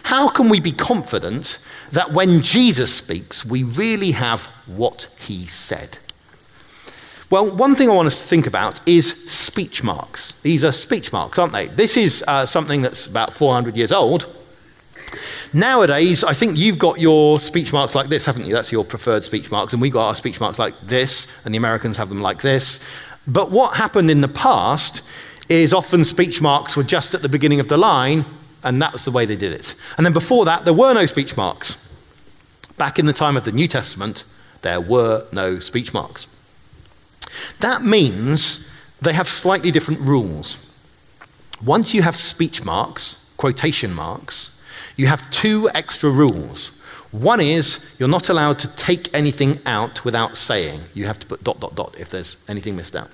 [0.05, 5.99] How can we be confident that when Jesus speaks, we really have what he said?
[7.31, 10.33] Well, one thing I want us to think about is speech marks.
[10.41, 11.67] These are speech marks, aren't they?
[11.67, 14.35] This is uh, something that's about 400 years old.
[15.53, 18.55] Nowadays, I think you've got your speech marks like this, haven't you?
[18.55, 19.75] That's your preferred speech marks.
[19.75, 22.81] And we've got our speech marks like this, and the Americans have them like this.
[23.29, 25.03] But what happened in the past
[25.49, 28.25] is often speech marks were just at the beginning of the line,
[28.65, 29.75] and that was the way they did it.
[29.97, 31.85] And then before that, there were no speech marks.
[32.79, 34.25] Back in the time of the New Testament,
[34.63, 36.27] there were no speech marks.
[37.61, 38.71] That means
[39.03, 40.65] they have slightly different rules.
[41.65, 44.61] Once you have speech marks, quotation marks,
[44.97, 46.81] you have two extra rules.
[47.11, 50.81] One is you're not allowed to take anything out without saying.
[50.95, 53.11] You have to put dot, dot, dot if there's anything missed out.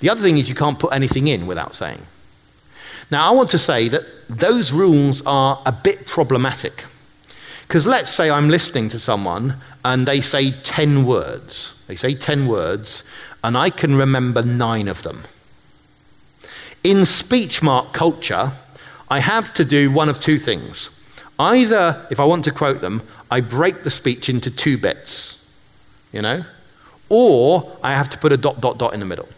[0.00, 2.00] The other thing is you can't put anything in without saying.
[3.10, 6.84] Now, I want to say that those rules are a bit problematic.
[7.66, 11.82] Because let's say I'm listening to someone and they say 10 words.
[11.86, 13.08] They say 10 words,
[13.42, 15.22] and I can remember nine of them.
[16.82, 18.52] In speech mark culture,
[19.10, 20.90] I have to do one of two things.
[21.38, 25.52] Either, if I want to quote them, I break the speech into two bits,
[26.12, 26.44] you know,
[27.08, 29.28] or I have to put a dot, dot, dot in the middle.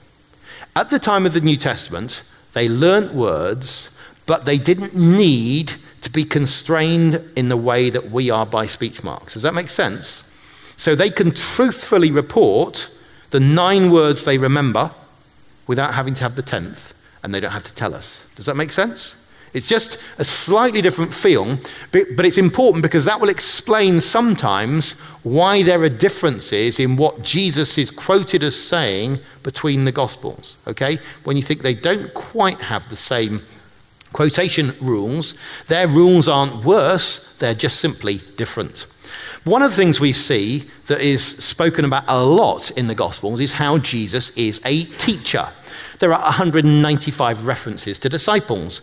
[0.77, 6.13] At the time of the New Testament, they learnt words, but they didn't need to
[6.13, 9.33] be constrained in the way that we are by speech marks.
[9.33, 10.31] Does that make sense?
[10.77, 12.95] So they can truthfully report
[13.31, 14.91] the nine words they remember
[15.67, 18.31] without having to have the tenth, and they don't have to tell us.
[18.35, 19.26] Does that make sense?
[19.57, 21.57] It's just a slightly different feel,
[21.91, 27.79] but, it's important because that will explain sometimes why there are differences in what Jesus
[27.79, 30.57] is quoted as saying between the Gospels.
[30.67, 30.99] Okay?
[31.25, 33.41] When you think they don't quite have the same
[34.13, 38.87] quotation rules, their rules aren't worse, they're just simply different.
[39.45, 43.41] One of the things we see that is spoken about a lot in the Gospels
[43.41, 45.49] is how Jesus is a teacher.
[45.99, 48.83] There are 195 references to disciples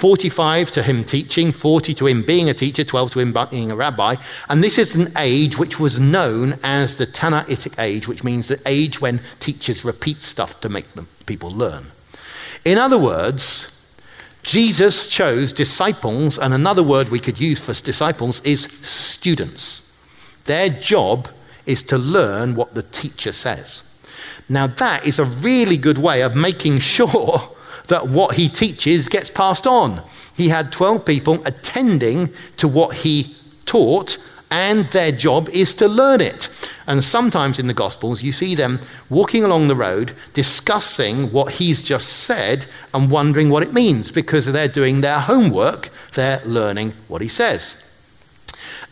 [0.00, 3.76] 45 to him teaching, 40 to him being a teacher, 12 to him being a
[3.76, 4.16] rabbi.
[4.48, 8.58] And this is an age which was known as the Tannaitic age, which means the
[8.64, 11.84] age when teachers repeat stuff to make the people learn.
[12.64, 13.76] In other words,
[14.42, 19.86] Jesus chose disciples, and another word we could use for disciples is students.
[20.46, 21.28] Their job
[21.66, 23.86] is to learn what the teacher says.
[24.48, 27.49] Now, that is a really good way of making sure
[27.90, 30.02] that what he teaches gets passed on.
[30.36, 34.16] He had 12 people attending to what he taught,
[34.50, 36.48] and their job is to learn it.
[36.86, 41.82] And sometimes in the Gospels, you see them walking along the road, discussing what he's
[41.82, 47.22] just said and wondering what it means because they're doing their homework, they're learning what
[47.22, 47.86] he says.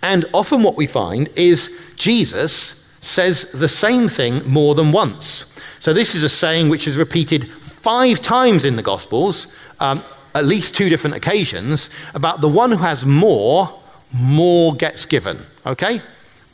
[0.01, 5.61] And often what we find is Jesus says the same thing more than once.
[5.81, 7.45] So this is a saying which is repeated
[7.83, 10.03] five times in the Gospels, um,
[10.35, 13.81] at least two different occasions, about the one who has more,
[14.15, 15.39] more gets given.
[15.65, 16.01] Okay?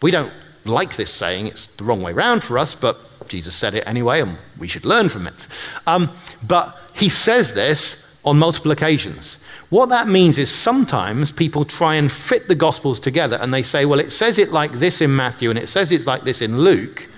[0.02, 0.32] We don't
[0.64, 4.20] like this saying, it's the wrong way round for us, but Jesus said it anyway,
[4.20, 5.48] and we should learn from it.
[5.86, 6.10] Um,
[6.46, 9.42] but he says this on multiple occasions.
[9.70, 13.86] What that means is sometimes people try and fit the Gospels together and they say,
[13.86, 16.58] well, it says it like this in Matthew and it says it's like this in
[16.58, 17.08] Luke,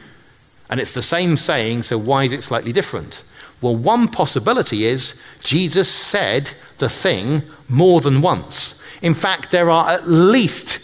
[0.70, 3.22] and it's the same saying, so why is it slightly different?
[3.60, 8.82] Well, one possibility is Jesus said the thing more than once.
[9.02, 10.78] In fact, there are at least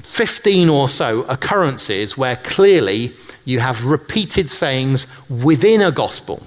[0.00, 3.12] 15 or so occurrences where clearly
[3.44, 6.42] you have repeated sayings within a gospel,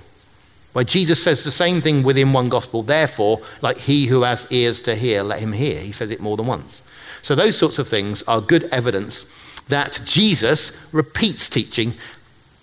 [0.73, 2.83] where Jesus says the same thing within one gospel.
[2.83, 5.79] Therefore, like he who has ears to hear, let him hear.
[5.81, 6.83] He says it more than once.
[7.21, 11.93] So, those sorts of things are good evidence that Jesus repeats teaching.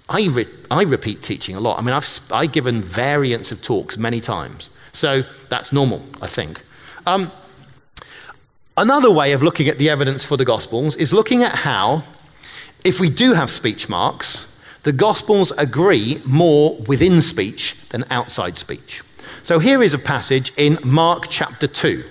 [0.08, 1.78] I, re- I repeat teaching a lot.
[1.78, 4.70] I mean, I've, I've given variants of talks many times.
[4.92, 6.62] So, that's normal, I think.
[7.06, 7.32] Um,
[8.76, 12.02] another way of looking at the evidence for the Gospels is looking at how,
[12.84, 19.02] if we do have speech marks, the Gospels agree more within speech than outside speech.
[19.44, 22.04] So here is a passage in Mark chapter 2.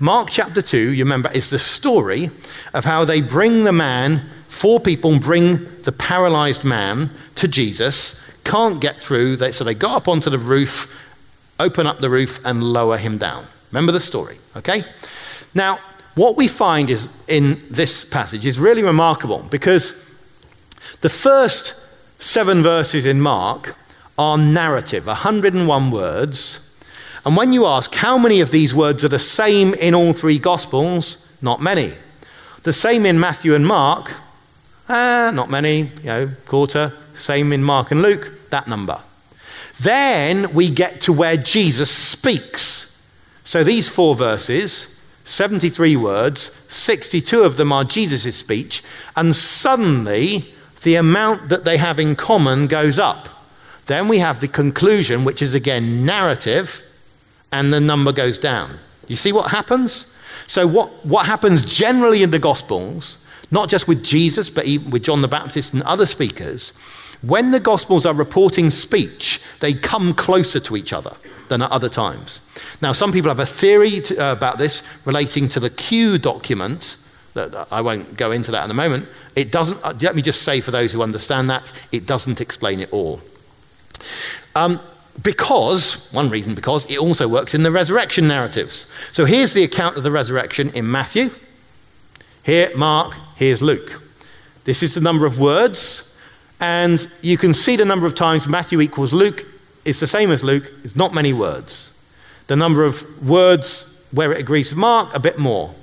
[0.00, 2.30] Mark chapter 2, you remember, is the story
[2.72, 4.22] of how they bring the man,
[4.54, 10.06] four people bring the paralyzed man to Jesus, can't get through, so they go up
[10.06, 11.12] onto the roof,
[11.58, 13.44] open up the roof, and lower him down.
[13.72, 14.84] Remember the story, okay?
[15.54, 15.80] Now,
[16.14, 20.08] what we find is in this passage is really remarkable because
[21.00, 21.74] the first
[22.22, 23.76] seven verses in Mark
[24.16, 26.80] are narrative, 101 words.
[27.26, 30.38] And when you ask how many of these words are the same in all three
[30.38, 31.92] Gospels, not many.
[32.62, 34.14] The same in Matthew and Mark,
[34.88, 36.92] ah, not many, you know, quarter.
[37.14, 39.00] Same in Mark and Luke, that number.
[39.80, 42.84] Then we get to where Jesus speaks.
[43.44, 48.82] So these four verses, 73 words, 62 of them are Jesus' speech,
[49.16, 50.44] and suddenly
[50.82, 53.28] the amount that they have in common goes up.
[53.86, 56.82] Then we have the conclusion, which is again narrative,
[57.52, 58.78] and the number goes down.
[59.08, 60.10] You see what happens?
[60.46, 63.23] So, what, what happens generally in the Gospels,
[63.54, 66.72] not just with Jesus, but even with John the Baptist and other speakers,
[67.22, 71.16] when the Gospels are reporting speech, they come closer to each other
[71.48, 72.40] than at other times.
[72.82, 76.96] Now, some people have a theory to, uh, about this relating to the Q document,
[77.34, 79.08] That I won't go into that in a moment.
[79.34, 82.80] It doesn't, uh, let me just say for those who understand that, it doesn't explain
[82.80, 83.20] it all.
[84.54, 84.80] Um,
[85.22, 88.86] because, one reason, because it also works in the resurrection narratives.
[89.12, 91.30] So here's the account of the resurrection in Matthew.
[92.44, 94.02] Here, Mark, here's Luke.
[94.64, 96.20] This is the number of words,
[96.60, 99.46] and you can see the number of times Matthew equals Luke
[99.84, 101.96] It's the same as Luke, it's not many words.
[102.46, 105.74] The number of words where it agrees with Mark, a bit more.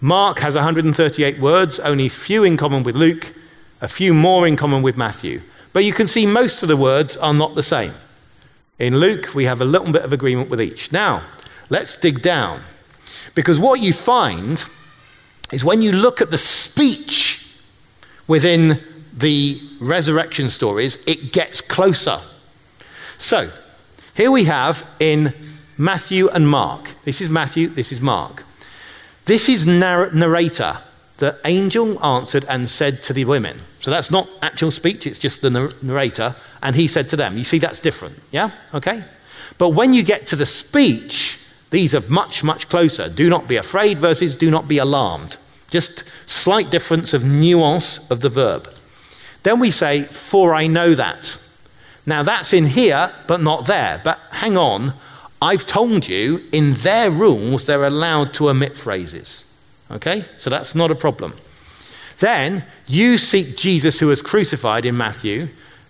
[0.00, 3.32] Mark has 138 words, only few in common with Luke,
[3.80, 5.40] a few more in common with Matthew.
[5.72, 7.94] But you can see most of the words are not the same.
[8.78, 10.92] In Luke, we have a little bit of agreement with each.
[10.92, 11.22] Now,
[11.70, 12.60] let's dig down.
[13.34, 14.62] Because what you find
[15.52, 17.56] is when you look at the speech
[18.26, 18.80] within
[19.12, 22.18] the resurrection stories, it gets closer.
[23.18, 23.50] So,
[24.14, 25.32] here we have in
[25.78, 26.90] Matthew and Mark.
[27.04, 28.44] This is Matthew, this is Mark.
[29.26, 30.78] This is narr- narrator.
[31.18, 33.58] The angel answered and said to the women.
[33.80, 36.34] So that's not actual speech, it's just the narrator.
[36.62, 37.36] And he said to them.
[37.36, 38.20] You see, that's different.
[38.30, 38.50] Yeah?
[38.74, 39.04] Okay?
[39.58, 43.08] But when you get to the speech, these are much, much closer.
[43.08, 45.36] Do not be afraid versus do not be alarmed.
[45.70, 48.68] Just slight difference of nuance of the verb.
[49.42, 51.40] Then we say, for I know that.
[52.04, 54.00] Now that's in here, but not there.
[54.04, 54.94] But hang on,
[55.42, 59.42] I've told you in their rules they're allowed to omit phrases.
[59.90, 60.24] Okay?
[60.36, 61.34] So that's not a problem.
[62.18, 65.48] Then you seek Jesus who was crucified in Matthew,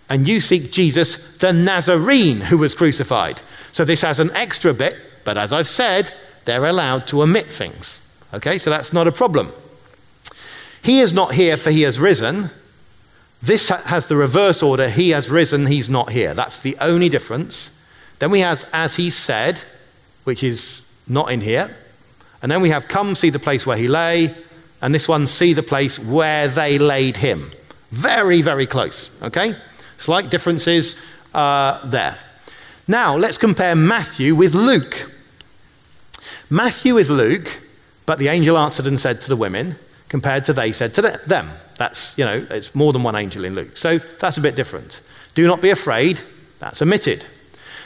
[0.09, 3.41] and you seek Jesus the Nazarene who was crucified.
[3.71, 4.95] So this has an extra bit,
[5.27, 6.13] but as I've said,
[6.45, 8.23] they're allowed to omit things.
[8.33, 8.57] Okay?
[8.57, 9.51] So that's not a problem.
[10.81, 12.49] He is not here for he has risen.
[13.41, 14.87] This has the reverse order.
[14.87, 16.33] He has risen, he's not here.
[16.33, 17.85] That's the only difference.
[18.19, 19.59] Then we have as he said,
[20.23, 21.75] which is not in here.
[22.41, 24.33] And then we have come see the place where he lay.
[24.81, 27.51] And this one, see the place where they laid him.
[27.91, 29.21] Very, very close.
[29.21, 29.55] Okay?
[29.97, 30.95] Slight differences
[31.33, 32.17] uh, there.
[32.87, 35.16] Now, let's compare Matthew with Luke.
[36.49, 37.61] Matthew with Luke,
[38.05, 39.75] but the angel answered and said to the women,
[40.09, 41.49] compared to they said to them.
[41.77, 43.77] That's, you know, it's more than one angel in Luke.
[43.77, 45.01] So that's a bit different.
[45.35, 46.19] Do not be afraid.
[46.59, 47.25] That's omitted.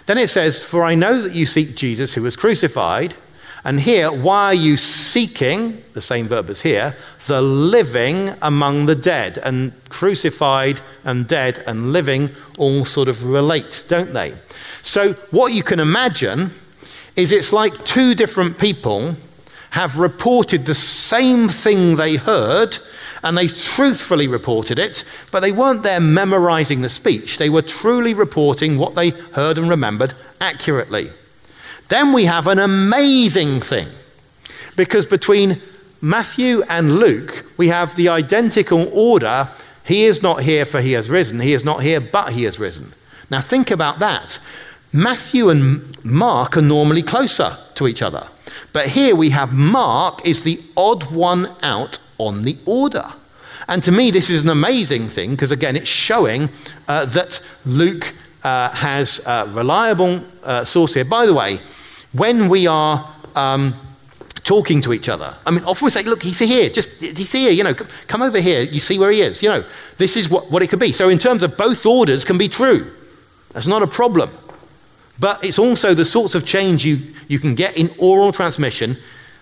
[0.06, 3.16] Then it says, For I know that you seek Jesus who was crucified.
[3.64, 6.96] And here, why are you seeking, the same verb as here,
[7.28, 9.38] the living among the dead?
[9.38, 14.34] And crucified and dead and living all sort of relate, don't they?
[14.82, 16.50] So, what you can imagine
[17.16, 19.16] is it's like two different people
[19.72, 22.78] have reported the same thing they heard
[23.24, 27.38] and they truthfully reported it, but they weren't there memorizing the speech.
[27.38, 31.10] They were truly reporting what they heard and remembered accurately.
[31.88, 33.88] Then we have an amazing thing,
[34.76, 35.62] because between
[36.02, 39.50] Matthew and Luke, we have the identical order.
[39.86, 41.40] He is not here for he has risen.
[41.40, 42.94] He is not here but he has risen.
[43.30, 44.40] Now think about that.
[44.94, 48.28] Matthew and Mark are normally closer to each other.
[48.74, 53.06] But here we have Mark is the odd one out on the order.
[53.68, 56.50] And to me, this is an amazing thing because, again, it's showing
[56.88, 58.14] uh, that Luke
[58.44, 61.06] uh, has a reliable uh, source here.
[61.06, 61.60] By the way,
[62.12, 63.74] when we are um,
[64.44, 67.52] talking to each other, I mean, often we say, look, he's here, just, he's here,
[67.52, 69.42] you know, come over here, you see where he is.
[69.42, 69.66] You know,
[69.98, 70.92] this is what, what it could be.
[70.92, 72.92] So, in terms of both orders, can be true.
[73.54, 74.30] That's not a problem.
[75.20, 76.98] But it's also the sorts of change you,
[77.28, 78.98] you can get in oral transmission.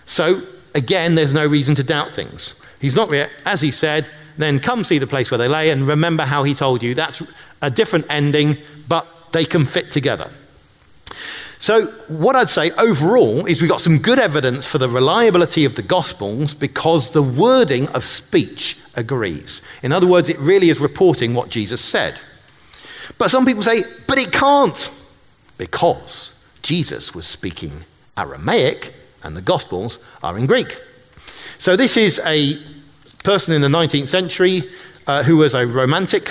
[0.06, 0.42] So,
[0.74, 2.66] again, there's no reason to doubt things.
[2.80, 6.24] He's not, as he said, then come see the place where they lay and remember
[6.24, 6.94] how he told you.
[6.94, 7.22] That's
[7.62, 8.56] a different ending,
[8.88, 10.30] but they can fit together.
[11.60, 15.74] So, what I'd say overall is we've got some good evidence for the reliability of
[15.74, 19.60] the Gospels because the wording of speech agrees.
[19.82, 22.18] In other words, it really is reporting what Jesus said.
[23.18, 24.88] But some people say, but it can't,
[25.60, 27.84] because Jesus was speaking
[28.16, 30.80] Aramaic and the Gospels are in Greek.
[31.58, 32.54] So, this is a
[33.22, 34.62] person in the 19th century
[35.06, 36.30] uh, who was a romantic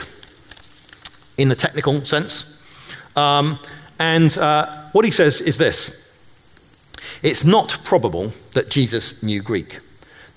[1.37, 2.59] in the technical sense.
[3.15, 3.59] Um,
[3.99, 6.17] and uh, what he says is this
[7.21, 9.79] It's not probable that Jesus knew Greek.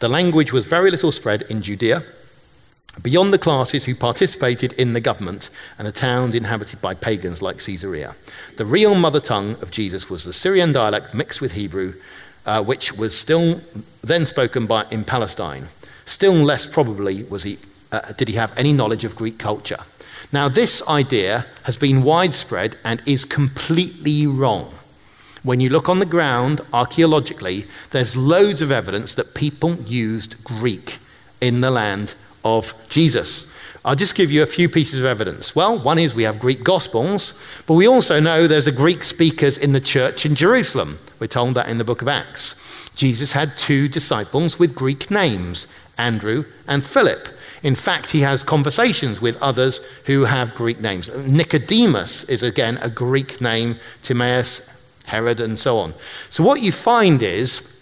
[0.01, 2.03] The language was very little spread in Judea,
[3.01, 7.59] beyond the classes who participated in the government and the towns inhabited by pagans like
[7.59, 8.14] Caesarea.
[8.57, 11.95] The real mother tongue of Jesus was the Syrian dialect mixed with Hebrew,
[12.45, 13.61] uh, which was still
[14.03, 15.68] then spoken by, in Palestine.
[16.05, 17.59] Still less probably was he,
[17.93, 19.78] uh, did he have any knowledge of Greek culture.
[20.32, 24.72] Now, this idea has been widespread and is completely wrong.
[25.43, 30.99] When you look on the ground archaeologically, there's loads of evidence that people used Greek
[31.40, 32.14] in the land
[32.45, 33.53] of Jesus.
[33.84, 35.57] I'll just give you a few pieces of evidence.
[35.57, 37.34] Well, one is we have Greek Gospels,
[37.66, 40.99] but we also know there's a Greek speakers in the church in Jerusalem.
[41.18, 42.88] We're told that in the book of Acts.
[42.95, 45.66] Jesus had two disciples with Greek names,
[45.99, 47.28] Andrew and Philip.
[47.64, 51.12] In fact, he has conversations with others who have Greek names.
[51.26, 54.68] Nicodemus is again a Greek name, Timaeus,
[55.07, 55.95] Herod, and so on.
[56.30, 57.81] So, what you find is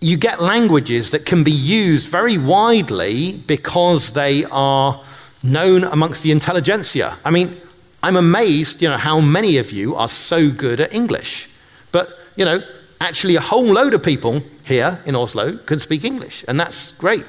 [0.00, 5.02] you get languages that can be used very widely because they are
[5.42, 7.16] known amongst the intelligentsia.
[7.24, 7.56] I mean,
[8.02, 11.50] I'm amazed, you know, how many of you are so good at English.
[11.92, 12.62] But, you know,
[13.00, 17.24] actually a whole load of people here in Oslo can speak English, and that's great.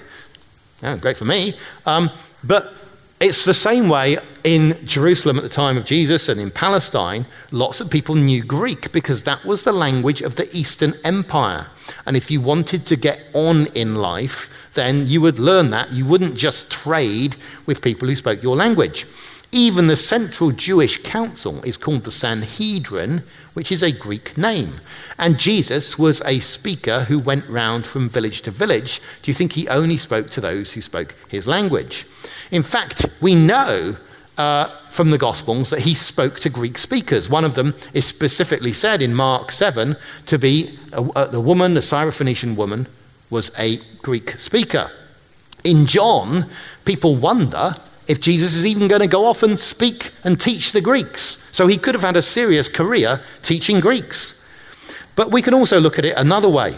[0.82, 1.56] Yeah, great for me.
[1.86, 2.10] Um,
[2.44, 2.74] but
[3.22, 7.28] it's the same way in Jerusalem at the time of Jesus and in Palestine.
[7.52, 11.68] Lots of people knew Greek because that was the language of the Eastern Empire.
[12.08, 15.92] And if you wanted to get on in life, then you would learn that.
[15.92, 17.36] You wouldn't just trade
[17.68, 19.06] with people who spoke your language.
[19.54, 23.24] Even the Central Jewish Council is called the Sanhedrin,
[23.54, 24.76] which is a Greek name.
[25.20, 29.02] And Jesus was a speaker who went round from village to village.
[29.22, 32.06] Do you think he only spoke to those who spoke his language?
[32.50, 33.98] In fact, we know
[34.38, 37.30] uh, from the Gospels that he spoke to Greek speakers.
[37.30, 39.98] One of them is specifically said in Mark 7
[40.28, 42.88] to be a, a, the woman, the Syrophoenician woman,
[43.30, 44.90] was a Greek speaker.
[45.66, 46.46] In John,
[46.86, 47.76] people wonder
[48.12, 51.50] if Jesus is even going to go off and speak and teach the Greeks.
[51.54, 54.46] So he could have had a serious career teaching Greeks.
[55.16, 56.78] But we can also look at it another way.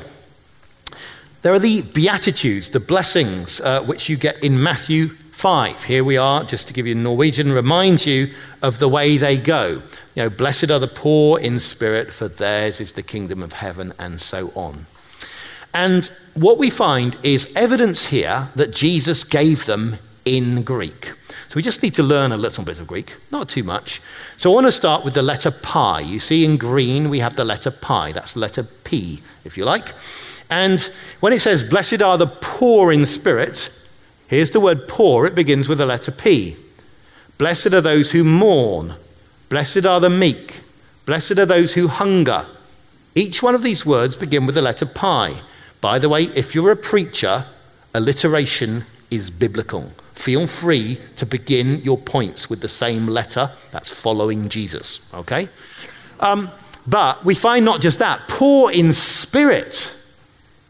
[1.42, 5.86] There are the Beatitudes, the blessings, uh, which you get in Matthew 5.
[5.86, 8.32] Here we are, just to give you Norwegian, remind you
[8.62, 9.82] of the way they go.
[10.14, 13.92] You know, blessed are the poor in spirit, for theirs is the kingdom of heaven,
[13.98, 14.86] and so on.
[15.74, 21.14] And what we find is evidence here that Jesus gave them in Greek.
[21.54, 24.01] So we just need to learn a little bit of Greek, not too much.
[24.38, 25.99] So I want to start with the letter pi.
[25.99, 28.12] You see in green we have the letter pi.
[28.12, 29.93] That's letter P, if you like.
[30.49, 30.80] And
[31.20, 33.70] when it says, Blessed are the poor in spirit,
[34.26, 35.28] here's the word poor.
[35.28, 36.58] It begins with the letter P.
[37.38, 38.95] Blessed are those who mourn.
[39.49, 40.62] Blessed are the meek.
[41.06, 42.47] Blessed are those who hunger.
[43.14, 45.36] Each one of these words begin with the letter pi.
[45.82, 47.45] By the way, if you're a preacher,
[47.93, 49.93] alliteration is biblical.
[50.14, 53.51] Feel free to begin your points with the same letter.
[53.72, 55.49] That's following Jesus, okay?
[56.20, 56.49] Um,
[56.88, 59.97] but we find not just that, poor in spirit,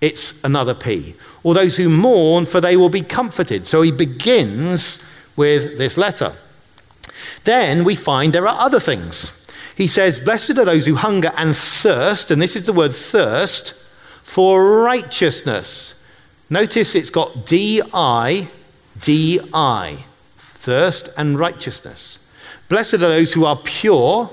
[0.02, 1.16] it's another P.
[1.44, 3.68] Or those who mourn, for they will be comforted.
[3.68, 5.04] So he begins
[5.36, 6.34] with this letter.
[7.44, 9.48] Then we find there are other things.
[9.76, 13.74] He says, Blessed are those who hunger and thirst, and this is the word thirst,
[14.22, 16.08] for righteousness.
[16.50, 18.50] Notice it's got D I,
[19.00, 20.06] D I,
[20.38, 22.32] thirst and righteousness.
[22.70, 24.30] Blessed are those who are pure,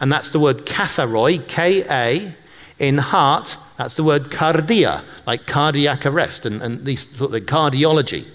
[0.00, 2.34] and that's the word katharoi, K A,
[2.78, 8.26] in heart, that's the word cardia, like cardiac arrest and, and these sort of cardiology.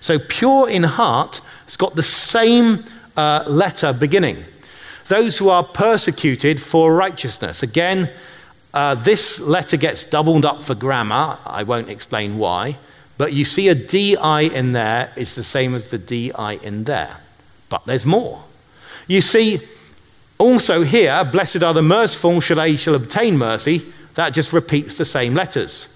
[0.00, 2.84] So pure in heart has got the same
[3.16, 4.44] uh, letter beginning.
[5.08, 7.62] Those who are persecuted for righteousness.
[7.62, 8.10] Again,
[8.72, 11.38] uh, this letter gets doubled up for grammar.
[11.44, 12.76] I won't explain why.
[13.16, 17.16] But you see a DI in there, it's the same as the DI in there.
[17.68, 18.44] But there's more.
[19.06, 19.60] You see,
[20.38, 23.82] also here, blessed are the merciful, shall they shall obtain mercy.
[24.14, 25.90] That just repeats the same letters.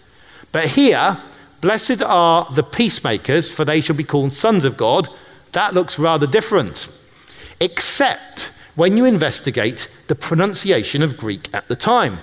[0.53, 1.19] But here,
[1.61, 5.09] blessed are the peacemakers, for they shall be called sons of God.
[5.53, 6.89] That looks rather different.
[7.61, 12.19] Except when you investigate the pronunciation of Greek at the time,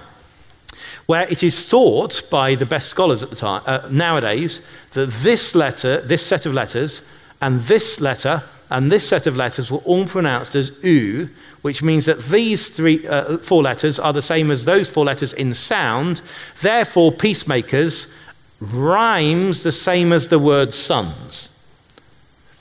[1.06, 4.62] where it is thought by the best scholars at the time uh, nowadays
[4.94, 7.08] that this letter, this set of letters,
[7.42, 11.30] and this letter and this set of letters were all pronounced as u,
[11.62, 15.34] which means that these three, uh, four letters are the same as those four letters
[15.34, 16.22] in sound.
[16.62, 18.16] Therefore, peacemakers
[18.60, 21.64] rhymes the same as the word sons,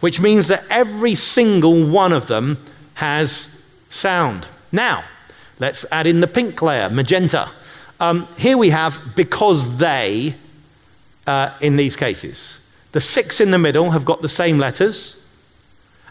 [0.01, 2.59] which means that every single one of them
[2.95, 4.47] has sound.
[4.71, 5.05] Now,
[5.59, 7.51] let's add in the pink layer, magenta.
[8.05, 10.35] Um, here we have because they
[11.27, 12.61] uh, in these cases.
[12.93, 15.27] The six in the middle have got the same letters,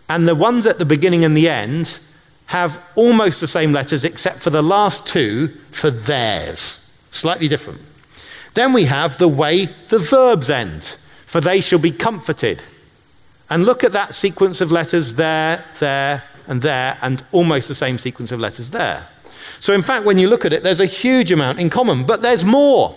[0.10, 2.00] and the ones at the beginning and the end
[2.48, 6.60] have almost the same letters except for the last two for theirs.
[7.12, 7.82] Slightly different.
[8.56, 12.64] Then we have the way the verbs end, for they shall be comforted.
[13.50, 18.00] And look at that sequence of letters there, there, and there, and almost the same
[18.00, 19.08] sequence of letters there.
[19.60, 22.22] So, in fact, when you look at it, there's a huge amount in common, but
[22.22, 22.96] there's more.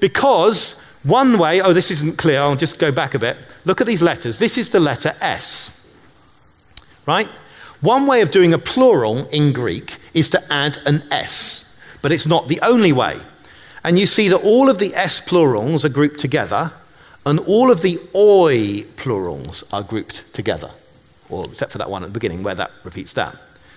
[0.00, 3.36] Because one way, oh, this isn't clear, I'll just go back a bit.
[3.64, 4.38] Look at these letters.
[4.38, 5.94] This is the letter S,
[7.06, 7.28] right?
[7.80, 12.26] One way of doing a plural in Greek is to add an S, but it's
[12.26, 13.18] not the only way.
[13.84, 16.72] And you see that all of the S plurals are grouped together,
[17.24, 20.70] and all of the oi plurals are grouped together,
[21.28, 23.36] or except for that one at the beginning where that repeats that.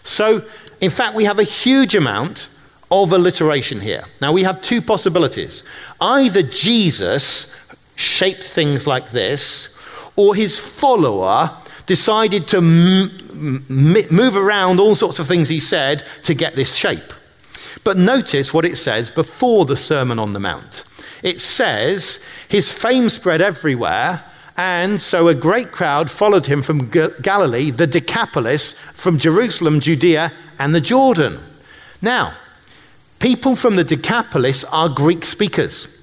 [0.10, 0.43] So,
[0.82, 2.49] in fact, we have a huge amount
[2.89, 4.05] of alliteration here.
[4.22, 5.62] Now, we have two possibilities.
[6.01, 7.55] Either Jesus
[7.95, 9.78] shaped things like this,
[10.16, 11.55] or his follower
[11.86, 16.76] decided to m- m- move around all sorts of things he said to get this
[16.76, 17.14] shape.
[17.84, 20.84] But notice what it says before the Sermon on the Mount.
[21.22, 24.24] It says, His fame spread everywhere,
[24.60, 30.76] and so a great crowd followed him from Galilee, the Decapolis, from Jerusalem, Judea, and
[30.76, 31.39] the Jordan.
[32.01, 32.34] Now,
[33.20, 35.95] people from the Decapolis are Greek speakers.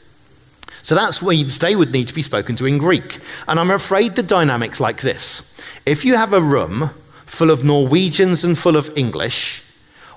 [0.80, 3.18] So that's means they would need to be spoken to in Greek.
[3.46, 5.60] And I'm afraid the dynamic's like this.
[5.84, 6.88] If you have a room
[7.26, 9.70] full of Norwegians and full of English,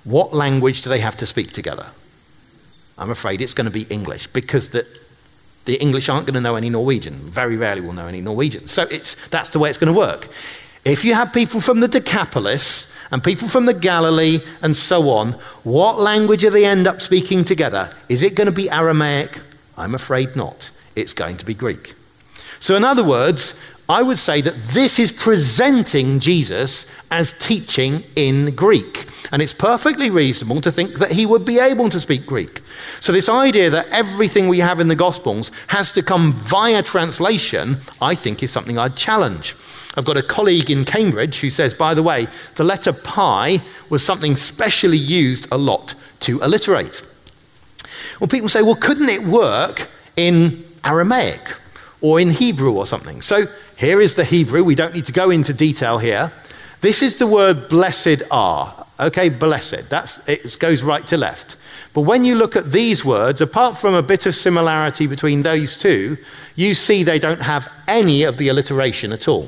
[0.05, 1.87] what language do they have to speak together?
[2.97, 4.87] I'm afraid it's going to be English because the,
[5.65, 7.13] the English aren't going to know any Norwegian.
[7.13, 8.67] Very rarely will know any Norwegian.
[8.67, 10.27] So it's, that's the way it's going to work.
[10.85, 15.33] If you have people from the Decapolis and people from the Galilee and so on,
[15.63, 17.89] what language do they end up speaking together?
[18.07, 19.41] Is it going to be Aramaic?
[19.77, 20.71] I'm afraid not.
[20.95, 21.93] It's going to be Greek.
[22.59, 28.53] So, in other words, I would say that this is presenting Jesus as teaching in
[28.53, 29.07] Greek.
[29.31, 32.61] And it's perfectly reasonable to think that he would be able to speak Greek.
[33.01, 37.77] So, this idea that everything we have in the Gospels has to come via translation,
[37.99, 39.55] I think is something I'd challenge.
[39.97, 43.59] I've got a colleague in Cambridge who says, by the way, the letter pi
[43.89, 47.03] was something specially used a lot to alliterate.
[48.19, 51.41] Well, people say, well, couldn't it work in Aramaic
[52.01, 53.21] or in Hebrew or something?
[53.21, 53.45] So,
[53.79, 54.61] here is the Hebrew.
[54.61, 56.33] We don't need to go into detail here.
[56.81, 58.85] This is the word blessed are.
[58.99, 59.89] Okay, blessed.
[59.89, 61.55] That's, it goes right to left.
[61.93, 65.77] But when you look at these words, apart from a bit of similarity between those
[65.77, 66.17] two,
[66.55, 69.47] you see they don't have any of the alliteration at all.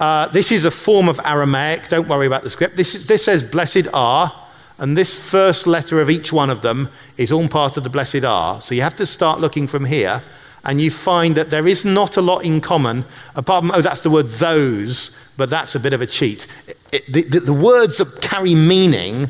[0.00, 1.88] Uh, this is a form of Aramaic.
[1.88, 2.78] Don't worry about the script.
[2.78, 4.32] This, is, this says blessed are,
[4.78, 8.24] and this first letter of each one of them is all part of the blessed
[8.24, 8.62] are.
[8.62, 10.22] So you have to start looking from here
[10.66, 13.04] and you find that there is not a lot in common,
[13.36, 16.48] apart from, oh, that's the word those, but that's a bit of a cheat.
[16.92, 19.28] It, the, the, the words that carry meaning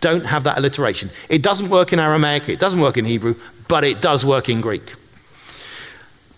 [0.00, 1.10] don't have that alliteration.
[1.28, 3.34] It doesn't work in Aramaic, it doesn't work in Hebrew,
[3.68, 4.94] but it does work in Greek.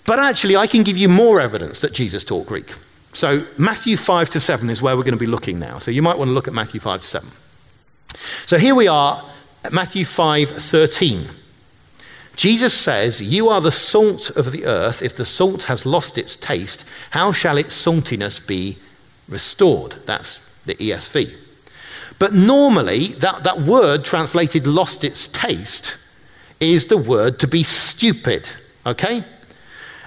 [0.05, 2.75] But actually, I can give you more evidence that Jesus taught Greek.
[3.13, 5.79] So, Matthew 5 to 7 is where we're going to be looking now.
[5.79, 7.31] So, you might want to look at Matthew 5 to 7.
[8.47, 9.25] So, here we are
[9.63, 11.40] at Matthew 5 13.
[12.41, 15.03] Jesus says, You are the salt of the earth.
[15.03, 18.79] If the salt has lost its taste, how shall its saltiness be
[19.29, 19.97] restored?
[20.07, 21.37] That's the ESV.
[22.19, 25.99] But normally, that, that word translated lost its taste
[26.61, 28.49] is the word to be stupid.
[28.87, 29.23] Okay?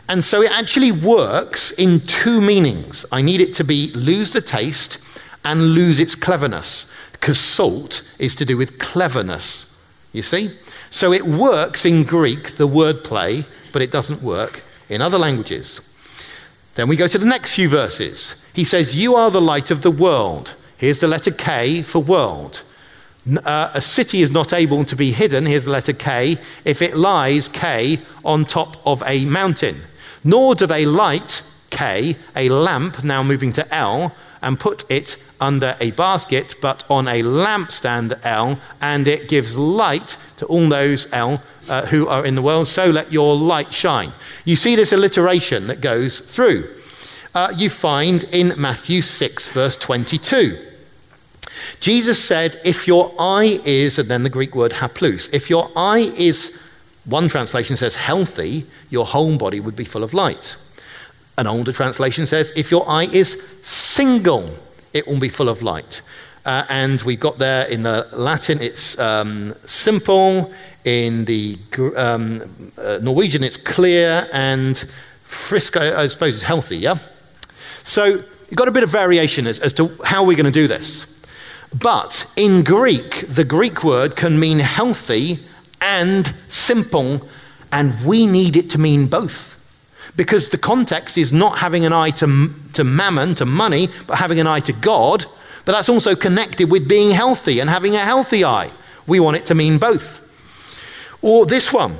[0.10, 3.06] And so it actually works in two meanings.
[3.12, 8.34] I need it to be lose the taste and lose its cleverness, because salt is
[8.34, 9.70] to do with cleverness.
[10.14, 10.50] You see?
[10.94, 15.90] So it works in Greek, the word play, but it doesn't work in other languages.
[16.76, 18.48] Then we go to the next few verses.
[18.54, 20.54] He says, You are the light of the world.
[20.78, 22.62] Here's the letter K for world.
[23.44, 26.96] Uh, a city is not able to be hidden, here's the letter K, if it
[26.96, 29.78] lies, K, on top of a mountain.
[30.24, 31.42] Nor do they light,
[31.72, 37.08] K, a lamp, now moving to L, and put it under a basket, but on
[37.08, 42.36] a lampstand, L, and it gives light to all those, L, uh, who are in
[42.36, 42.68] the world.
[42.68, 44.12] So let your light shine.
[44.46, 46.70] You see this alliteration that goes through.
[47.34, 50.58] Uh, you find in Matthew 6, verse 22.
[51.80, 56.12] Jesus said, If your eye is, and then the Greek word haplous, if your eye
[56.18, 56.62] is,
[57.06, 60.58] one translation says healthy, your whole body would be full of light.
[61.38, 64.50] An older translation says, If your eye is single,
[64.94, 66.02] it will be full of light.
[66.46, 70.54] Uh, and we've got there in the Latin, it's um, simple.
[70.84, 71.56] In the
[71.96, 72.44] um,
[72.78, 74.28] uh, Norwegian, it's clear.
[74.34, 74.78] And
[75.24, 76.98] Frisco, I suppose, is healthy, yeah?
[77.84, 80.68] So you've got a bit of variation as, as to how we're going to do
[80.68, 81.10] this.
[81.74, 85.40] But in Greek, the Greek word can mean healthy
[85.82, 87.28] and simple,
[87.72, 89.53] and we need it to mean both.
[90.16, 94.40] Because the context is not having an eye to, to mammon, to money, but having
[94.40, 95.26] an eye to God.
[95.66, 98.70] But that's also connected with being healthy and having a healthy eye.
[99.08, 100.20] We want it to mean both.
[101.22, 101.98] Or this one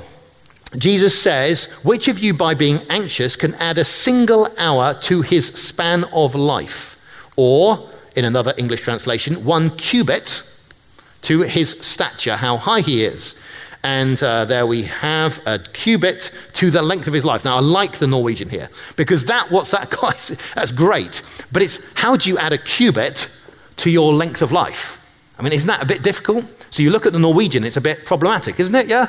[0.76, 5.46] Jesus says, Which of you, by being anxious, can add a single hour to his
[5.46, 7.00] span of life?
[7.36, 10.50] Or, in another English translation, one cubit
[11.22, 13.40] to his stature, how high he is.
[13.84, 17.44] And uh, there we have a cubit to the length of his life.
[17.44, 20.36] Now, I like the Norwegian here because that, what's that, guys?
[20.54, 21.22] That's great.
[21.52, 23.30] But it's how do you add a cubit
[23.76, 25.00] to your length of life?
[25.38, 26.44] I mean, isn't that a bit difficult?
[26.70, 28.88] So you look at the Norwegian, it's a bit problematic, isn't it?
[28.88, 29.08] Yeah?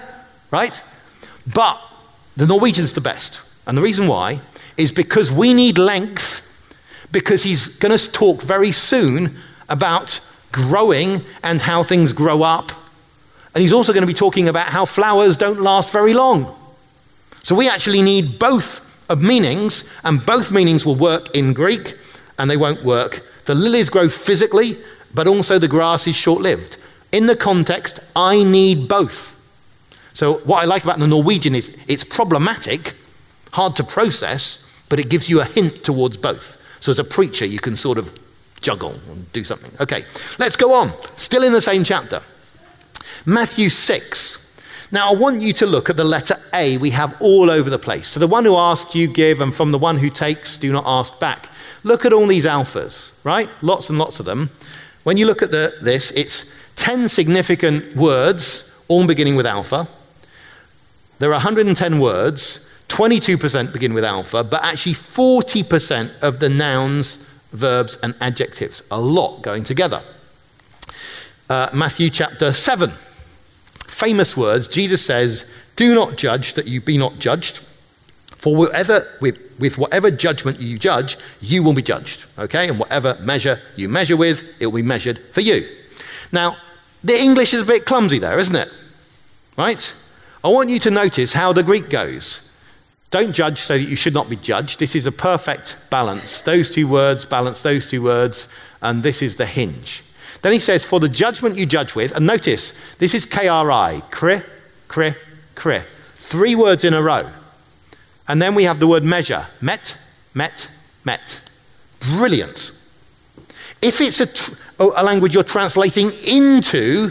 [0.52, 0.84] Right?
[1.52, 1.82] But
[2.36, 3.42] the Norwegian's the best.
[3.66, 4.42] And the reason why
[4.78, 6.42] is because we need length
[7.12, 9.38] because he's going to talk very soon
[9.70, 10.20] about
[10.52, 12.72] growing and how things grow up.
[13.56, 16.54] And he's also going to be talking about how flowers don't last very long.
[17.42, 21.94] So we actually need both of meanings, and both meanings will work in Greek,
[22.38, 23.26] and they won't work.
[23.46, 24.76] The lilies grow physically,
[25.14, 26.78] but also the grass is short lived.
[27.12, 29.34] In the context, I need both.
[30.14, 32.94] So, what I like about the Norwegian is it's problematic,
[33.54, 36.62] hard to process, but it gives you a hint towards both.
[36.82, 38.14] So as a preacher, you can sort of
[38.62, 39.72] juggle and do something.
[39.80, 40.04] Okay,
[40.40, 40.90] let's go on.
[41.18, 42.22] Still in the same chapter.
[43.26, 44.46] Matthew 6.
[44.92, 47.80] Now, I want you to look at the letter A we have all over the
[47.80, 48.08] place.
[48.08, 50.84] So, the one who asks, you give, and from the one who takes, do not
[50.86, 51.50] ask back.
[51.84, 53.50] Look at all these alphas, right?
[53.62, 54.50] Lots and lots of them.
[55.04, 59.88] When you look at the, this, it's 10 significant words, all beginning with alpha.
[61.20, 62.72] There are 110 words.
[62.88, 67.18] 22% begin with alpha, but actually 40% of the nouns,
[67.52, 68.84] verbs, and adjectives.
[68.92, 70.02] A lot going together.
[71.50, 72.90] Uh, Matthew chapter 7.
[73.88, 74.68] Famous words.
[74.68, 77.58] Jesus says, Do not judge that you be not judged.
[78.36, 82.26] For whatever, with, with whatever judgment you judge, you will be judged.
[82.38, 82.68] Okay?
[82.68, 85.68] And whatever measure you measure with, it will be measured for you.
[86.32, 86.58] Now,
[87.04, 88.74] the English is a bit clumsy there, isn't it?
[89.56, 89.96] Right?
[90.44, 92.42] I want you to notice how the Greek goes.
[93.12, 94.80] Don't judge so that you should not be judged.
[94.80, 96.42] This is a perfect balance.
[96.42, 100.04] Those two words balance those two words, and this is the hinge.
[100.46, 104.44] Then he says, For the judgment you judge with, and notice, this is KRI, kri,
[104.88, 105.16] kri,
[105.56, 105.80] kri.
[105.80, 107.22] Three words in a row.
[108.28, 109.98] And then we have the word measure, met,
[110.36, 110.70] met,
[111.04, 111.50] met.
[112.00, 112.80] Brilliant.
[113.82, 117.10] If it's a, tr- oh, a language you're translating into,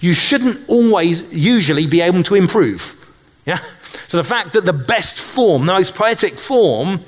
[0.00, 3.00] you shouldn't always, usually, be able to improve.
[3.46, 3.60] Yeah?
[4.08, 7.00] So the fact that the best form, the most poetic form,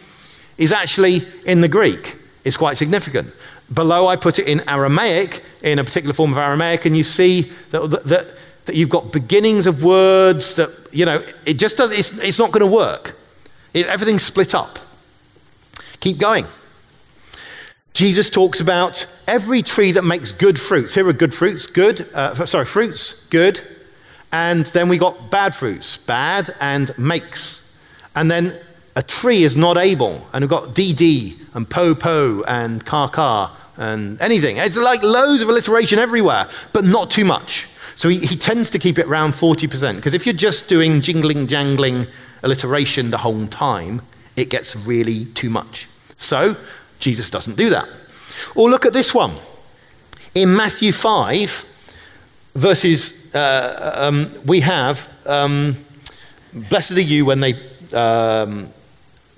[0.56, 3.34] is actually in the Greek is quite significant.
[3.72, 7.42] Below, I put it in Aramaic, in a particular form of Aramaic, and you see
[7.70, 8.34] that, that,
[8.66, 12.52] that you've got beginnings of words that, you know, it just does, it's, it's not
[12.52, 13.16] going to work.
[13.74, 14.78] It, everything's split up.
[16.00, 16.44] Keep going.
[17.92, 20.94] Jesus talks about every tree that makes good fruits.
[20.94, 23.60] Here are good fruits, good, uh, sorry, fruits, good,
[24.32, 27.82] and then we got bad fruits, bad and makes.
[28.14, 28.52] And then
[28.96, 30.26] a tree is not able.
[30.32, 34.56] And we've got DD and po po and car car, and anything.
[34.56, 37.68] It's like loads of alliteration everywhere, but not too much.
[37.94, 41.46] So he, he tends to keep it around 40%, because if you're just doing jingling,
[41.46, 42.06] jangling
[42.42, 44.02] alliteration the whole time,
[44.34, 45.88] it gets really too much.
[46.16, 46.56] So
[46.98, 47.88] Jesus doesn't do that.
[48.54, 49.34] Or look at this one.
[50.34, 52.02] In Matthew 5,
[52.54, 55.76] verses, uh, um, we have, um,
[56.70, 57.54] Blessed are you when they
[57.92, 58.68] um,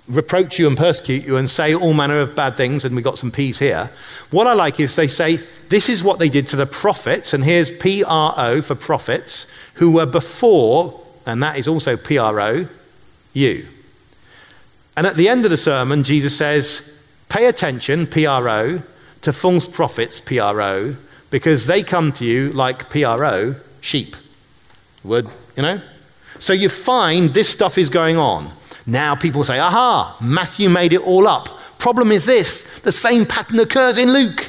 [0.09, 3.19] reproach you and persecute you and say all manner of bad things, and we got
[3.19, 3.91] some P's here.
[4.31, 5.39] What I like is they say,
[5.69, 9.53] This is what they did to the prophets, and here's P R O for prophets,
[9.75, 12.69] who were before, and that is also P R O,
[13.33, 13.69] you.
[14.97, 18.83] And at the end of the sermon, Jesus says, Pay attention, P R O,
[19.23, 20.97] to false prophets, P R O,
[21.31, 24.17] because they come to you like P R O, sheep.
[25.05, 25.81] Word, you know?
[26.39, 28.53] So you find this stuff is going on.
[28.89, 31.49] Now people say, aha, Matthew made it all up.
[31.79, 34.49] Problem is this the same pattern occurs in Luke.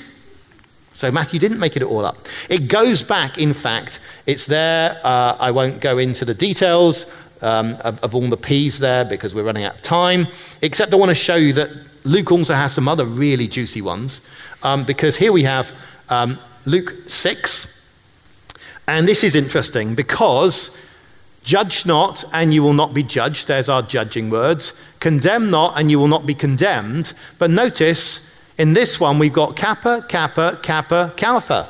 [0.92, 2.18] So Matthew didn't make it all up.
[2.50, 5.00] It goes back, in fact, it's there.
[5.04, 9.36] Uh, I won't go into the details um, of, of all the P's there because
[9.36, 10.28] we're running out of time,
[10.62, 11.70] except I want to show you that
[12.06, 14.22] Luke also has some other really juicy ones
[14.64, 15.74] um, because here we have
[16.08, 17.76] um, Luke 6.
[18.88, 20.78] And this is interesting because
[21.44, 23.48] Judge not, and you will not be judged.
[23.48, 24.74] There's our judging words.
[25.00, 27.14] Condemn not, and you will not be condemned.
[27.38, 31.70] But notice in this one, we've got kappa, kappa, kappa, kalpha.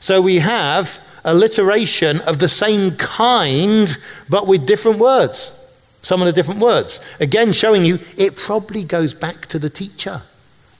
[0.00, 3.94] So we have alliteration of the same kind,
[4.28, 5.56] but with different words.
[6.02, 7.04] Some of the different words.
[7.20, 10.22] Again, showing you it probably goes back to the teacher.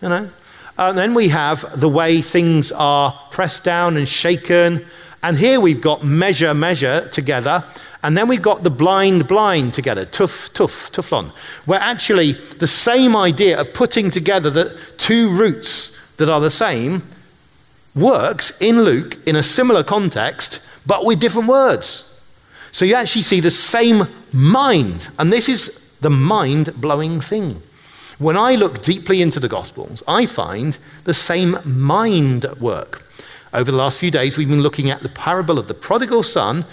[0.00, 0.30] You know?
[0.78, 4.86] And then we have the way things are pressed down and shaken.
[5.22, 7.64] And here we've got measure, measure together.
[8.02, 11.28] And then we've got the blind, blind together, tuf, tuff, tufflon,
[11.66, 17.02] where actually the same idea of putting together the two roots that are the same
[17.94, 22.06] works in Luke in a similar context, but with different words.
[22.72, 27.62] So you actually see the same mind, and this is the mind blowing thing.
[28.18, 33.02] When I look deeply into the Gospels, I find the same mind at work.
[33.52, 36.64] Over the last few days, we've been looking at the parable of the prodigal son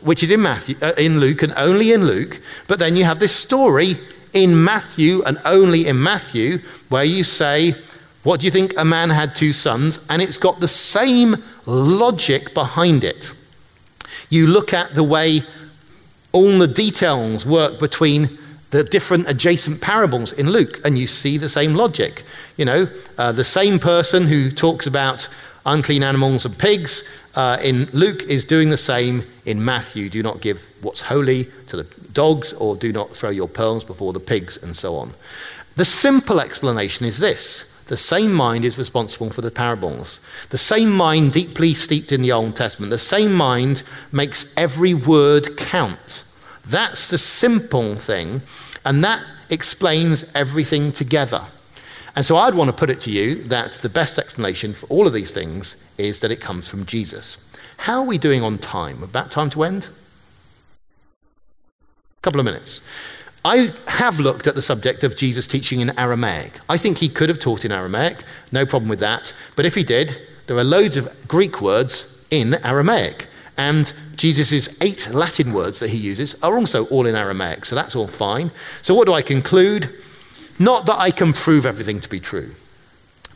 [0.00, 2.40] which is in Matthew, uh, in Luke, and only in Luke.
[2.66, 3.96] But then you have this story
[4.32, 7.74] in Matthew and only in Matthew, where you say,
[8.22, 8.74] "What do you think?
[8.76, 13.32] A man had two sons," and it's got the same logic behind it.
[14.30, 15.42] You look at the way
[16.32, 18.38] all the details work between
[18.70, 22.24] the different adjacent parables in Luke, and you see the same logic.
[22.56, 25.28] You know, uh, the same person who talks about
[25.66, 30.08] unclean animals and pigs uh, in Luke is doing the same in Matthew.
[30.08, 34.12] Do not give what's holy to the dogs, or do not throw your pearls before
[34.12, 35.12] the pigs, and so on.
[35.76, 40.20] The simple explanation is this the same mind is responsible for the parables.
[40.48, 45.56] The same mind, deeply steeped in the Old Testament, the same mind makes every word
[45.56, 46.24] count.
[46.66, 48.42] That's the simple thing,
[48.84, 51.44] and that explains everything together.
[52.16, 55.06] And so I'd want to put it to you that the best explanation for all
[55.06, 57.36] of these things is that it comes from Jesus.
[57.76, 59.02] How are we doing on time?
[59.02, 59.88] About time to end?
[62.18, 62.80] A couple of minutes.
[63.44, 66.58] I have looked at the subject of Jesus teaching in Aramaic.
[66.70, 69.34] I think he could have taught in Aramaic, no problem with that.
[69.54, 73.28] But if he did, there are loads of Greek words in Aramaic.
[73.58, 77.94] And Jesus' eight Latin words that he uses are also all in Aramaic, so that's
[77.94, 78.50] all fine.
[78.82, 79.94] So, what do I conclude?
[80.58, 82.52] Not that I can prove everything to be true,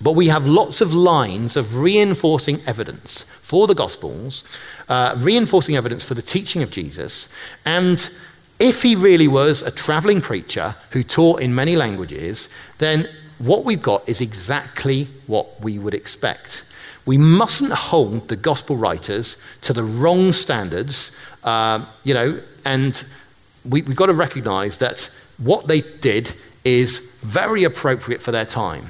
[0.00, 4.44] but we have lots of lines of reinforcing evidence for the Gospels,
[4.88, 7.32] uh, reinforcing evidence for the teaching of Jesus.
[7.66, 8.10] And
[8.58, 12.48] if he really was a traveling preacher who taught in many languages,
[12.78, 13.08] then
[13.38, 16.64] what we've got is exactly what we would expect.
[17.06, 23.02] We mustn't hold the gospel writers to the wrong standards, uh, you know, and
[23.64, 26.34] we, we've got to recognize that what they did
[26.64, 28.86] is very appropriate for their time.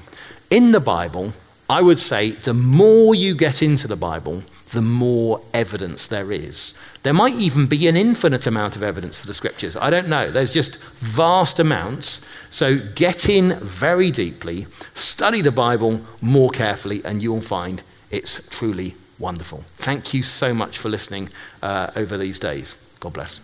[0.51, 1.33] In the Bible,
[1.69, 4.43] I would say the more you get into the Bible,
[4.73, 6.79] the more evidence there is.
[7.03, 9.77] There might even be an infinite amount of evidence for the scriptures.
[9.77, 10.31] I don't know.
[10.31, 12.29] There's just vast amounts.
[12.51, 18.95] So get in very deeply, study the Bible more carefully, and you'll find it's truly
[19.19, 19.59] wonderful.
[19.75, 21.29] Thank you so much for listening
[21.63, 22.77] uh, over these days.
[22.99, 23.41] God bless.